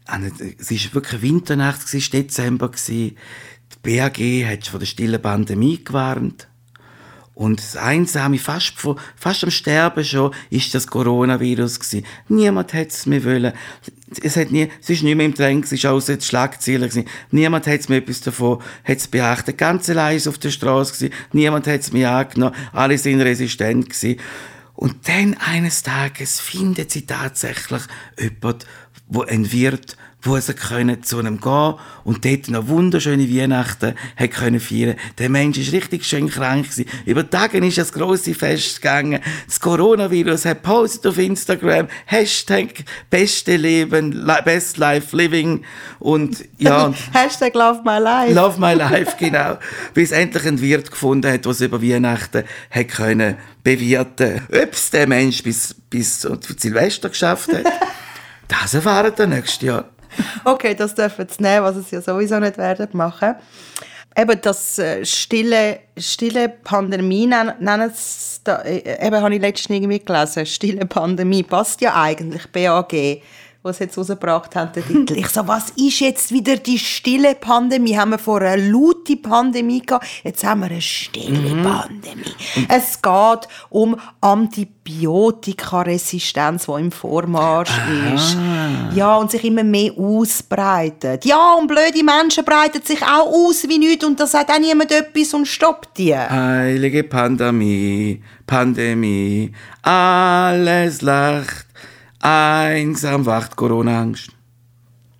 an- 0.06 0.32
es 0.60 0.70
ist 0.72 0.94
wirklich 0.94 1.22
Winternacht, 1.22 1.80
es 1.86 1.94
war 1.94 2.20
Dezember. 2.22 2.72
Die 2.90 3.16
BAG 3.82 4.18
hat 4.46 4.68
von 4.68 4.80
der 4.82 4.88
stillen 4.88 5.22
Pandemie 5.22 5.82
gewarnt. 5.84 6.50
Und 7.36 7.60
das 7.60 7.76
Einsame, 7.76 8.38
fast, 8.38 8.74
fast 9.16 9.44
am 9.44 9.50
Sterben 9.50 10.04
schon, 10.06 10.34
ist 10.52 10.74
das 10.76 10.86
Coronavirus 10.86 11.80
gewesen. 11.80 12.06
Niemand 12.28 12.74
hätte 12.74 12.92
es 12.94 13.06
mehr 13.08 13.24
wollen. 13.26 13.54
Es 14.22 14.38
hat 14.38 14.52
nie, 14.52 14.70
es 14.80 14.90
ist 14.92 15.02
nicht 15.02 15.16
mehr 15.16 15.26
im 15.26 15.34
Trend, 15.34 15.66
es 15.66 15.72
ist 15.72 15.82
so 15.82 16.00
die 16.00 16.22
Schlagzeilen 16.22 16.88
gewesen. 16.88 17.08
Niemand 17.32 17.66
hat 17.66 17.90
mir 17.90 17.98
etwas 17.98 18.22
davon, 18.22 18.62
hat 18.84 18.98
es 18.98 19.08
beachtet. 19.08 19.58
Ganz 19.58 19.90
ist 19.90 20.28
auf 20.28 20.38
der 20.38 20.52
Straße 20.52 20.94
gewesen. 20.94 21.14
Niemand 21.32 21.66
hat 21.66 21.82
es 21.82 21.92
mir 21.92 22.12
angenommen. 22.12 22.56
Alle 22.72 23.00
sind 23.00 23.22
resistent 23.22 23.90
gewesen. 23.90 24.20
Und 24.76 25.08
dann 25.08 25.36
eines 25.36 25.82
Tages 25.82 26.40
findet 26.40 26.92
sie 26.92 27.06
tatsächlich 27.06 27.82
jemand, 28.20 28.68
wo 29.08 29.24
ein 29.24 29.52
Wirt, 29.52 29.98
wo 30.24 30.40
sie 30.40 30.54
können 30.54 31.04
zu 31.04 31.20
einem 31.20 31.40
gehen 31.40 31.76
und 32.04 32.26
dort 32.26 32.50
noch 32.50 32.68
wunderschöne 32.68 33.30
Weihnachten 33.30 33.94
hat 34.16 34.32
können 34.32 34.60
feiern. 34.60 34.96
Der 35.18 35.30
Mensch 35.30 35.58
ist 35.58 35.74
richtig 35.74 36.06
schön 36.06 36.30
krank 36.30 36.70
gewesen. 36.70 36.86
Über 37.06 37.30
Tage 37.30 37.58
ist 37.60 37.78
das 37.78 37.94
große 37.94 38.34
Fest 38.34 38.82
gegangen. 38.82 39.20
Das 39.46 39.60
Coronavirus 39.60 40.46
hat 40.46 40.64
postet 40.64 41.08
auf 41.08 41.18
Instagram 41.18 41.88
Hashtag 42.06 42.86
beste 43.10 43.58
Leben, 43.58 44.26
best 44.46 44.78
life 44.78 45.16
living 45.16 45.64
und 46.00 46.44
ja. 46.58 46.86
und 46.86 46.96
Hashtag 47.14 47.54
Love 47.54 47.82
My 47.84 48.00
Life. 48.00 48.34
Love 48.34 48.60
my 48.60 48.74
life, 48.74 49.16
genau. 49.20 49.58
Bis 49.94 50.12
endlich 50.12 50.46
ein 50.46 50.62
Wirt 50.62 50.90
gefunden 50.90 51.32
hat, 51.32 51.46
es 51.46 51.62
über 51.62 51.82
Weihnachten 51.82 52.44
hat 52.70 52.88
können 52.88 53.38
bewirten. 53.64 54.42
Ob 54.50 54.74
es 54.74 54.90
der 54.90 55.08
Mensch 55.08 55.44
bis, 55.44 55.76
bis 55.90 56.28
Silvester 56.58 57.10
geschafft 57.10 57.54
hat, 57.54 57.66
das 58.48 58.74
erfahren 58.74 59.14
wir 59.16 59.28
nächstes 59.28 59.62
Jahr. 59.62 59.93
Okay, 60.46 60.76
das 60.76 60.96
dürfen 60.96 61.28
sie 61.28 61.42
nehmen, 61.42 61.64
was 61.64 61.76
sie 61.90 61.96
ja 61.96 62.02
sowieso 62.02 62.40
nicht 62.40 62.58
werden 62.58 62.88
machen. 62.94 63.36
Eben 64.16 64.40
das 64.42 64.78
äh, 64.78 65.04
stille, 65.06 65.80
stille 65.98 66.50
Pandemie 66.50 67.26
nennen, 67.26 67.92
sie 67.96 68.40
da, 68.44 68.62
äh, 68.62 69.08
eben 69.08 69.22
habe 69.22 69.34
ich 69.36 69.42
letztens 69.42 69.76
irgendwie 69.78 70.00
gelesen, 70.00 70.46
stille 70.46 70.86
Pandemie 70.86 71.44
passt 71.44 71.82
ja 71.82 71.96
eigentlich, 71.96 72.46
BAG. 72.52 73.22
Sie 73.72 73.86
jetzt 73.86 73.98
rausgebracht 73.98 74.54
haben, 74.58 74.74
den 74.74 74.86
Titel. 74.86 75.18
Ich 75.18 75.30
so, 75.30 75.48
was 75.48 75.70
ist 75.72 76.02
jetzt 76.02 76.32
wieder 76.34 76.58
die 76.58 76.78
stille 76.78 77.34
Pandemie? 77.36 77.96
Haben 77.98 78.12
wir 78.12 78.20
vorher 78.20 78.52
eine 78.52 78.70
laute 78.70 79.16
Pandemie 79.16 79.82
gehabt, 79.82 80.06
jetzt 80.24 80.44
haben 80.44 80.60
wir 80.62 80.68
eine 80.68 80.82
stille 80.82 81.56
Mhm. 81.56 81.64
Pandemie. 81.64 82.36
Es 82.68 83.02
geht 83.02 83.48
um 83.70 83.96
Antibiotikaresistenz, 84.20 86.66
die 86.66 86.72
im 86.82 86.92
Vormarsch 86.92 87.72
ist. 88.14 88.36
Ja, 88.96 89.16
und 89.16 89.32
sich 89.32 89.46
immer 89.46 89.64
mehr 89.64 89.94
ausbreitet. 89.98 91.24
Ja, 91.26 91.54
und 91.54 91.68
blöde 91.68 92.04
Menschen 92.04 92.44
breiten 92.44 92.82
sich 92.84 93.02
auch 93.02 93.28
aus 93.28 93.64
wie 93.68 93.80
nichts 93.80 94.04
und 94.06 94.20
da 94.20 94.28
sagt 94.28 94.52
auch 94.52 94.60
niemand 94.60 94.92
etwas 94.92 95.34
und 95.34 95.48
stoppt 95.48 95.98
die. 95.98 96.14
Heilige 96.16 97.04
Pandemie, 97.04 98.22
Pandemie, 98.46 99.52
alles 99.82 101.02
lacht, 101.02 101.63
einsam 102.24 103.26
wacht 103.26 103.56
Corona-Angst. 103.56 104.30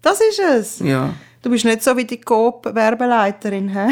Das 0.02 0.20
ist 0.22 0.40
es. 0.40 0.80
Ja. 0.80 1.14
Du 1.42 1.50
bist 1.50 1.66
nicht 1.66 1.84
so 1.84 1.96
wie 1.98 2.06
die 2.06 2.22
Coop-Werbeleiterin, 2.22 3.68
hä? 3.68 3.88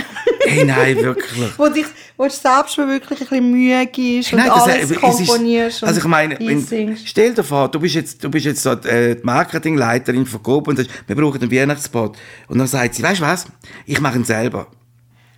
Hey, 0.48 0.64
nein, 0.64 0.96
wirklich. 0.98 1.52
wo 1.58 1.68
dich 1.68 1.86
wo 2.16 2.24
du 2.24 2.30
selbst 2.30 2.78
wirklich 2.78 3.20
ein 3.22 3.28
bisschen 3.28 3.52
müde 3.52 4.20
ist 4.20 4.32
und 4.32 4.40
Nein, 4.40 4.48
das- 4.48 4.62
alles 4.64 4.76
es 4.84 4.92
ist- 4.92 5.02
komponierst 5.02 5.84
also 5.84 6.00
ich 6.00 6.06
meine, 6.06 6.38
und 6.40 6.72
wenn, 6.72 6.96
stell 6.98 7.34
dir 7.34 7.44
vor, 7.44 7.68
du 7.70 7.80
bist 7.80 7.96
jetzt, 7.96 8.24
du 8.24 8.30
bist 8.30 8.46
jetzt 8.46 8.64
so, 8.64 8.72
äh, 8.72 9.16
die 9.16 9.24
Marketingleiterin 9.26 10.26
von 10.26 10.42
Coop 10.42 10.68
und 10.70 10.78
sagst, 10.78 10.92
wir 11.08 11.16
brauchen 11.16 11.42
einen 11.42 11.52
Weihnachtsspot. 11.52 12.18
Und 12.48 12.58
dann 12.58 12.68
sagt 12.68 12.96
sie, 12.96 13.04
weißt 13.04 13.20
du 13.20 13.26
was, 13.26 13.46
ich 13.86 14.00
mache 14.00 14.18
ihn 14.18 14.24
selber. 14.26 14.68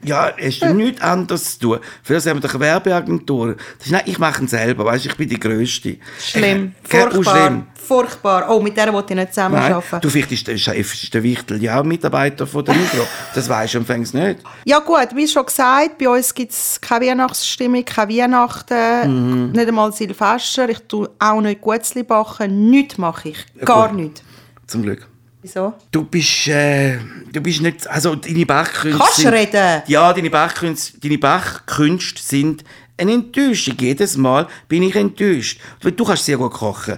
Ja, 0.04 0.32
hast 0.40 0.60
du 0.62 0.74
nichts 0.74 1.02
anderes 1.02 1.58
zu 1.58 1.68
tun. 1.68 1.80
Für 2.04 2.14
das 2.14 2.26
haben 2.26 2.38
wir 2.42 2.48
doch 2.48 2.56
eine 2.56 2.60
Werbeagentur. 2.62 3.56
Das 3.78 3.88
ist, 3.88 3.92
nein, 3.92 4.02
ich 4.06 4.20
mache 4.20 4.42
ihn 4.42 4.48
selber, 4.48 4.86
weißt 4.86 5.06
ich 5.06 5.16
bin 5.16 5.30
die 5.30 5.40
Größte. 5.40 5.98
Schlimm. 6.20 6.74
Gell, 6.90 7.08
auch 7.08 7.12
Furchtbar. 7.14 7.38
schlimm. 7.48 7.64
Furchtbar. 7.76 8.50
Oh, 8.50 8.62
mit 8.62 8.78
der 8.78 8.94
wollte 8.94 9.14
ich 9.14 9.20
nicht 9.20 9.34
zusammenarbeiten. 9.34 10.00
du, 10.02 10.10
vielleicht 10.10 10.32
ist 10.32 10.48
der 10.48 10.58
Chef, 10.58 10.94
ist 11.04 11.14
der 11.14 11.22
Wichtel 11.22 11.62
ja 11.62 11.80
auch 11.80 11.84
Mitarbeiter 11.84 12.48
von 12.48 12.64
der 12.64 12.76
Migros. 12.76 13.08
Das 13.36 13.50
weisst 13.50 13.74
du 13.74 13.80
anfangs 13.80 14.14
nicht. 14.14 14.40
Ja 14.64 14.80
gut, 14.80 15.10
wie 15.16 15.28
schon 15.28 15.46
gesagt, 15.46 15.98
bei 15.98 16.08
uns 16.08 16.34
gibt 16.34 16.54
es 16.54 16.80
keine 16.80 17.08
Weihnachtsstimmung, 17.08 17.84
keine 17.84 18.10
Weihnachten, 18.14 19.44
Mhm. 19.48 19.52
nicht 19.52 19.68
einmal 19.68 19.92
Silvester. 19.92 20.70
Ich 20.70 20.80
tue 20.88 21.10
auch 21.20 21.42
nicht 21.42 21.60
Gutzli 21.62 22.04
backen. 22.04 22.70
Nichts 22.70 22.98
mache 22.98 23.30
ich. 23.30 23.46
Gar 23.66 23.90
gut. 23.90 23.98
nichts. 23.98 24.24
Zum 24.68 24.84
Glück. 24.84 25.06
Wieso? 25.44 25.74
Du 25.92 26.06
bist, 26.06 26.48
äh, 26.48 26.98
du 27.32 27.42
bist 27.42 27.62
nicht, 27.62 27.86
also 27.88 28.16
deine 28.16 28.46
Bachkünste 28.46 28.98
Kannst 28.98 29.18
sind, 29.18 29.34
reden? 29.34 29.82
Ja, 29.88 30.14
deine 30.14 30.30
Bachkünste, 30.30 30.98
deine 31.02 31.18
Bachkünste 31.18 32.24
sind 32.24 32.64
eine 32.98 33.12
Enttäuschung. 33.12 33.76
Jedes 33.78 34.16
Mal 34.16 34.48
bin 34.70 34.84
ich 34.84 34.96
enttäuscht. 34.96 35.60
Du, 35.82 35.92
du 35.92 36.06
kannst 36.06 36.24
sehr 36.24 36.38
gut 36.38 36.54
kochen. 36.54 36.98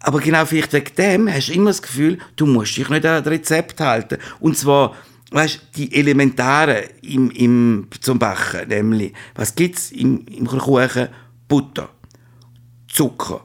Aber 0.00 0.20
genau 0.20 0.44
vielleicht 0.44 0.74
wegen 0.74 0.94
dem 0.96 1.32
hast 1.32 1.48
du 1.48 1.54
immer 1.54 1.70
das 1.70 1.80
Gefühl, 1.80 2.18
du 2.36 2.44
musst 2.44 2.76
dich 2.76 2.90
nicht 2.90 3.06
an 3.06 3.24
das 3.24 3.32
Rezept 3.32 3.80
halten. 3.80 4.18
Und 4.40 4.58
zwar, 4.58 4.94
weißt 5.30 5.60
die 5.76 5.94
elementaren 5.94 6.84
im, 7.00 7.30
im, 7.30 7.88
zum 7.98 8.18
Backen, 8.18 8.68
nämlich, 8.68 9.14
was 9.34 9.54
gibt's 9.54 9.90
im, 9.90 10.26
im 10.26 10.46
Kuchen? 10.46 11.08
Butter, 11.48 11.88
Zucker, 12.88 13.42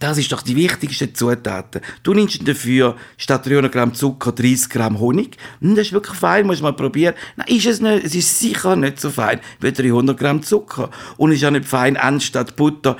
das 0.00 0.18
ist 0.18 0.32
doch 0.32 0.42
die 0.42 0.56
wichtigste 0.56 1.12
Zutaten. 1.12 1.80
Du 2.02 2.14
nimmst 2.14 2.46
dafür 2.46 2.96
statt 3.16 3.46
300 3.46 3.72
Gramm 3.72 3.94
Zucker 3.94 4.32
30 4.32 4.68
Gramm 4.70 4.98
Honig. 4.98 5.36
Hm, 5.60 5.74
Das 5.74 5.88
ist 5.88 5.92
wirklich 5.92 6.16
fein, 6.16 6.46
muss 6.46 6.60
man 6.62 6.76
probieren. 6.76 7.14
Nein, 7.36 7.48
ist 7.48 7.66
es 7.66 7.80
nicht. 7.80 8.04
Es 8.04 8.14
ist 8.14 8.38
sicher 8.38 8.76
nicht 8.76 9.00
so 9.00 9.10
fein 9.10 9.40
wie 9.60 9.72
300 9.72 10.18
Gramm 10.18 10.42
Zucker. 10.42 10.90
Und 11.16 11.32
es 11.32 11.38
ist 11.38 11.44
auch 11.44 11.50
nicht 11.50 11.66
fein, 11.66 11.96
anstatt 11.96 12.56
Butter 12.56 12.96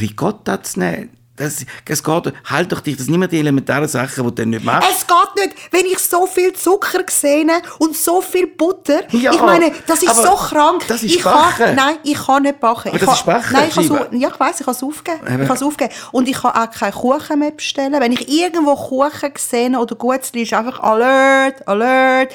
Ricotta 0.00 0.62
zu 0.62 0.80
nehmen. 0.80 1.10
Das, 1.36 1.66
das 1.84 2.02
geht, 2.02 2.32
halt 2.44 2.70
doch 2.70 2.80
dich, 2.80 2.96
das 2.96 3.06
sind 3.06 3.14
immer 3.14 3.26
die 3.26 3.40
elementaren 3.40 3.88
Sachen, 3.88 4.22
die 4.22 4.22
du 4.22 4.30
dann 4.30 4.50
nicht 4.50 4.64
machst. 4.64 4.88
Es 4.88 5.04
geht 5.04 5.44
nicht, 5.44 5.72
wenn 5.72 5.84
ich 5.86 5.98
so 5.98 6.26
viel 6.26 6.52
Zucker 6.52 7.02
sehe 7.10 7.44
und 7.78 7.96
so 7.96 8.20
viel 8.20 8.46
Butter. 8.46 9.00
Ja, 9.10 9.32
ich 9.32 9.40
meine, 9.40 9.72
das 9.84 10.04
ist 10.04 10.14
so 10.14 10.36
krank. 10.36 10.84
das 10.86 11.02
ist 11.02 11.16
ich 11.16 11.22
kann, 11.22 11.32
Backen. 11.32 11.74
Nein, 11.74 11.96
ich 12.04 12.14
kann 12.14 12.44
nicht 12.44 12.60
backen. 12.60 12.88
Aber 12.90 12.96
ich 12.96 13.04
das 13.04 13.08
kann, 13.08 13.16
ist 13.16 13.26
Backen, 13.26 13.52
Nein, 13.52 13.68
ich 13.68 13.88
kann 13.88 14.20
ja, 14.20 14.28
ich 14.28 14.40
weiss, 14.40 14.60
ich 14.60 14.66
kann 14.66 14.74
es 14.76 14.82
aufgeben. 14.84 15.20
Eben. 15.26 15.42
Ich 15.42 15.48
kann 15.48 15.56
es 15.56 15.62
aufgeben. 15.64 15.92
Und 16.12 16.28
ich 16.28 16.40
kann 16.40 16.52
auch 16.52 16.70
keinen 16.70 16.92
Kuchen 16.92 17.38
mehr 17.40 17.50
bestellen. 17.50 18.00
Wenn 18.00 18.12
ich 18.12 18.28
irgendwo 18.28 18.76
Kuchen 18.76 19.32
sehe 19.36 19.76
oder 19.76 19.96
Gutzli, 19.96 20.42
ist 20.42 20.52
einfach 20.52 20.78
Alert, 20.80 21.66
Alert. 21.66 22.32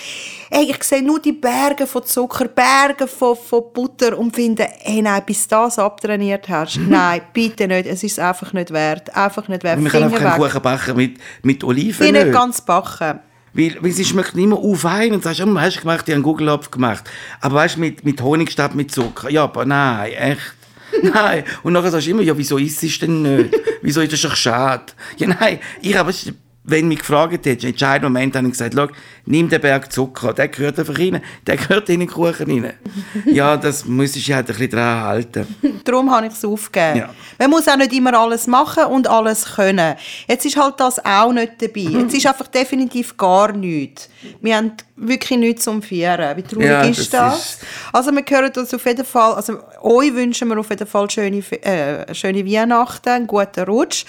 Ey, 0.49 0.71
ich 0.71 0.83
sehe 0.83 1.01
nur 1.01 1.21
die 1.21 1.31
Berge 1.31 1.87
von 1.87 2.03
Zucker, 2.03 2.49
Berge 2.49 3.07
von, 3.07 3.37
von 3.37 3.63
Butter 3.71 4.17
und 4.17 4.35
finde, 4.35 4.67
ey, 4.83 5.01
nein, 5.01 5.23
bis 5.25 5.47
du 5.47 5.55
das 5.55 5.79
abtrainiert 5.79 6.49
hast, 6.49 6.77
nein, 6.87 7.21
bitte 7.31 7.65
nicht. 7.65 7.87
Es 7.87 8.03
ist 8.03 8.19
einfach 8.19 8.51
nicht 8.51 8.71
wert. 8.71 8.88
Einfach 9.15 9.47
nicht 9.47 9.63
wert. 9.63 9.79
Man 9.79 9.91
kann 9.91 10.03
auch 10.03 10.11
keinen 10.15 10.41
weg. 10.41 10.49
Kuchen 10.51 10.61
backen 10.61 10.95
mit, 10.97 11.17
mit 11.43 11.63
Oliven. 11.63 12.05
Ich 12.05 12.11
nicht. 12.11 12.25
nicht 12.25 12.33
ganz 12.33 12.61
backen. 12.61 13.19
Weil, 13.53 13.77
weil 13.81 13.91
sie 13.91 14.05
schmeckt 14.05 14.35
immer 14.35 14.57
auf 14.57 14.85
ein 14.85 15.11
und 15.13 15.23
sagst, 15.23 15.41
oh, 15.41 15.59
hast 15.59 15.77
du 15.77 15.79
gemacht, 15.81 16.01
ich 16.01 16.11
habe 16.11 16.13
einen 16.13 16.23
Gugelhopf 16.23 16.69
gemacht. 16.69 17.09
Aber 17.41 17.55
weißt 17.55 17.77
du, 17.77 17.79
mit, 17.79 18.05
mit 18.05 18.21
Honig 18.21 18.51
statt 18.51 18.75
mit 18.75 18.91
Zucker. 18.91 19.29
Ja, 19.29 19.43
aber 19.45 19.65
nein, 19.65 20.11
echt. 20.13 20.53
Nein. 21.03 21.43
Und 21.61 21.73
nachher 21.73 21.91
sagst 21.91 22.07
du 22.07 22.11
immer, 22.11 22.23
ja, 22.23 22.35
wieso 22.35 22.57
isst 22.57 22.83
es 22.83 22.97
denn 22.97 23.21
nicht? 23.21 23.55
Wieso 23.83 24.01
ist 24.01 24.11
das 24.11 24.21
doch 24.21 24.35
schade? 24.35 24.85
Ja, 25.17 25.27
nein. 25.27 25.59
Ich 25.83 25.95
habe, 25.95 26.09
es- 26.09 26.31
wenn 26.63 26.87
mich 26.87 26.99
gefragt 26.99 27.33
hättest, 27.33 27.63
im 27.63 27.69
entscheidenden 27.71 28.13
Moment 28.13 28.35
habe 28.35 28.45
ich 28.47 28.51
gesagt, 28.53 28.73
schau, 28.75 28.87
nimm 29.25 29.49
den 29.49 29.59
Berg 29.61 29.91
Zucker, 29.91 30.33
der 30.33 30.49
gehört 30.49 30.77
einfach 30.77 30.99
rein, 30.99 31.21
der 31.47 31.57
gehört 31.57 31.89
in 31.89 32.01
den 32.01 32.09
Kuchen 32.09 32.63
rein. 32.63 32.73
Ja, 33.25 33.57
das 33.57 33.85
muss 33.85 34.15
ich 34.15 34.31
halt 34.31 34.47
ein 34.49 34.55
bisschen 34.55 34.71
dran 34.71 35.01
halten. 35.03 35.47
Darum 35.83 36.11
habe 36.11 36.27
ich 36.27 36.33
es 36.33 36.45
aufgegeben. 36.45 36.99
Ja. 36.99 37.09
Man 37.39 37.49
muss 37.49 37.67
auch 37.67 37.75
nicht 37.77 37.93
immer 37.93 38.13
alles 38.13 38.45
machen 38.47 38.85
und 38.85 39.07
alles 39.07 39.45
können. 39.55 39.95
Jetzt 40.27 40.45
ist 40.45 40.57
halt 40.57 40.79
das 40.79 41.03
auch 41.03 41.31
nicht 41.31 41.53
dabei. 41.61 41.79
Jetzt 42.01 42.13
ist 42.15 42.27
einfach 42.27 42.47
definitiv 42.47 43.17
gar 43.17 43.51
nichts. 43.51 44.09
Wir 44.41 44.57
haben 44.57 44.73
wirklich 44.95 45.39
nichts 45.39 45.63
zum 45.63 45.81
Feiern. 45.81 46.35
Wie 46.37 46.43
traurig 46.43 46.65
Ja, 46.67 46.81
ist 46.83 46.99
das 46.99 47.09
das? 47.09 47.39
ist- 47.55 47.59
Also 47.93 48.11
wir 48.11 48.23
hören 48.27 48.51
uns 48.55 48.73
auf 48.73 48.85
jeden 48.85 49.05
Fall, 49.05 49.33
also 49.33 49.59
euch 49.81 50.13
wünschen 50.13 50.47
wir 50.49 50.57
auf 50.59 50.69
jeden 50.69 50.85
Fall 50.87 51.09
schöne, 51.09 51.37
äh, 51.63 52.13
schöne 52.13 52.45
Weihnachten, 52.45 53.09
einen 53.09 53.27
guten 53.27 53.61
Rutsch. 53.63 54.05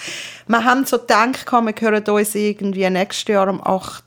Wir 0.47 0.63
haben 0.63 0.85
so 0.85 0.97
gedacht, 0.99 1.45
wir 1.49 1.73
hören 1.79 2.03
uns 2.03 2.35
irgendwie 2.49 2.89
nächstes 2.89 3.27
Jahr 3.33 3.47
am 3.47 3.61
8. 3.61 4.03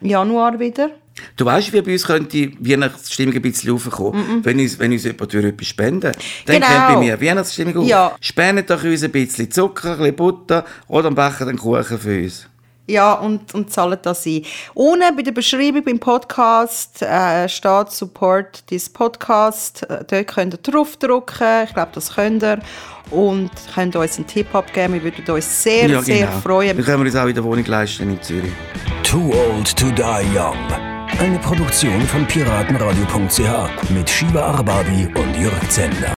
Januar 0.00 0.58
wieder. 0.58 0.90
Du 1.36 1.44
weißt, 1.44 1.72
wie 1.74 1.82
bei 1.82 1.92
uns 1.92 2.06
könnte 2.06 2.28
die 2.30 2.56
Weihnachtsstimmung 2.70 3.34
ein 3.34 3.42
bisschen 3.42 3.70
raufkommen, 3.72 4.42
wenn, 4.42 4.58
uns, 4.58 4.78
wenn 4.78 4.92
uns 4.92 5.04
jemand 5.04 5.32
würde 5.32 5.48
etwas 5.48 5.66
spenden 5.66 6.12
Dann 6.46 6.54
Genau. 6.56 6.66
kommt 6.66 6.88
bei 6.88 6.96
mir 6.96 7.20
Weihnachtsstimmung 7.20 7.76
auf. 7.76 7.86
Ja. 7.86 8.16
Spendet 8.20 8.70
doch 8.70 8.82
uns 8.82 9.02
ein 9.04 9.10
bisschen 9.12 9.50
Zucker, 9.50 9.92
ein 9.92 9.98
bisschen 9.98 10.16
Butter 10.16 10.64
oder 10.88 11.10
backen 11.10 11.48
einen 11.50 11.58
Kuchen 11.58 11.98
für 11.98 12.22
uns. 12.22 12.48
Ja, 12.88 13.14
und, 13.14 13.54
und 13.54 13.72
zahlen 13.72 13.98
das 14.02 14.26
ein. 14.26 14.44
Unten 14.74 15.16
bei 15.16 15.22
der 15.22 15.32
Beschreibung 15.32 15.84
beim 15.84 15.98
Podcast 16.00 17.00
äh, 17.02 17.48
steht 17.48 17.90
Support 17.92 18.66
this 18.66 18.88
Podcast. 18.88 19.84
Äh, 19.88 20.04
Dort 20.08 20.26
könnt 20.26 20.54
ihr 20.54 20.58
draufdrücken. 20.58 21.64
Ich 21.64 21.74
glaube, 21.74 21.90
das 21.94 22.14
könnt 22.14 22.42
ihr. 22.42 22.58
Und 23.10 23.50
könnt 23.74 23.94
uns 23.94 24.16
einen 24.16 24.26
Tipp 24.26 24.54
abgeben. 24.54 24.94
Wir 24.94 25.04
würden 25.04 25.24
uns 25.34 25.62
sehr, 25.62 26.02
sehr 26.02 26.26
Dann 26.26 26.42
freuen. 26.42 26.76
können 26.82 26.98
wir 27.00 27.06
uns 27.06 27.16
auch 27.16 27.26
in 27.26 27.34
der 27.34 27.44
Wohnung 27.44 27.64
leisten 27.66 28.10
in 28.10 28.22
Zürich. 28.22 28.52
Too 29.02 29.32
Old 29.32 29.76
to 29.76 29.90
Die 29.90 30.36
Young. 30.36 30.56
Eine 31.18 31.38
Produktion 31.40 32.00
von 32.02 32.26
piratenradio.ch 32.26 33.90
mit 33.90 34.08
Shiva 34.08 34.40
Arbabi 34.40 35.06
und 35.14 35.36
Jörg 35.38 35.68
Zender. 35.68 36.08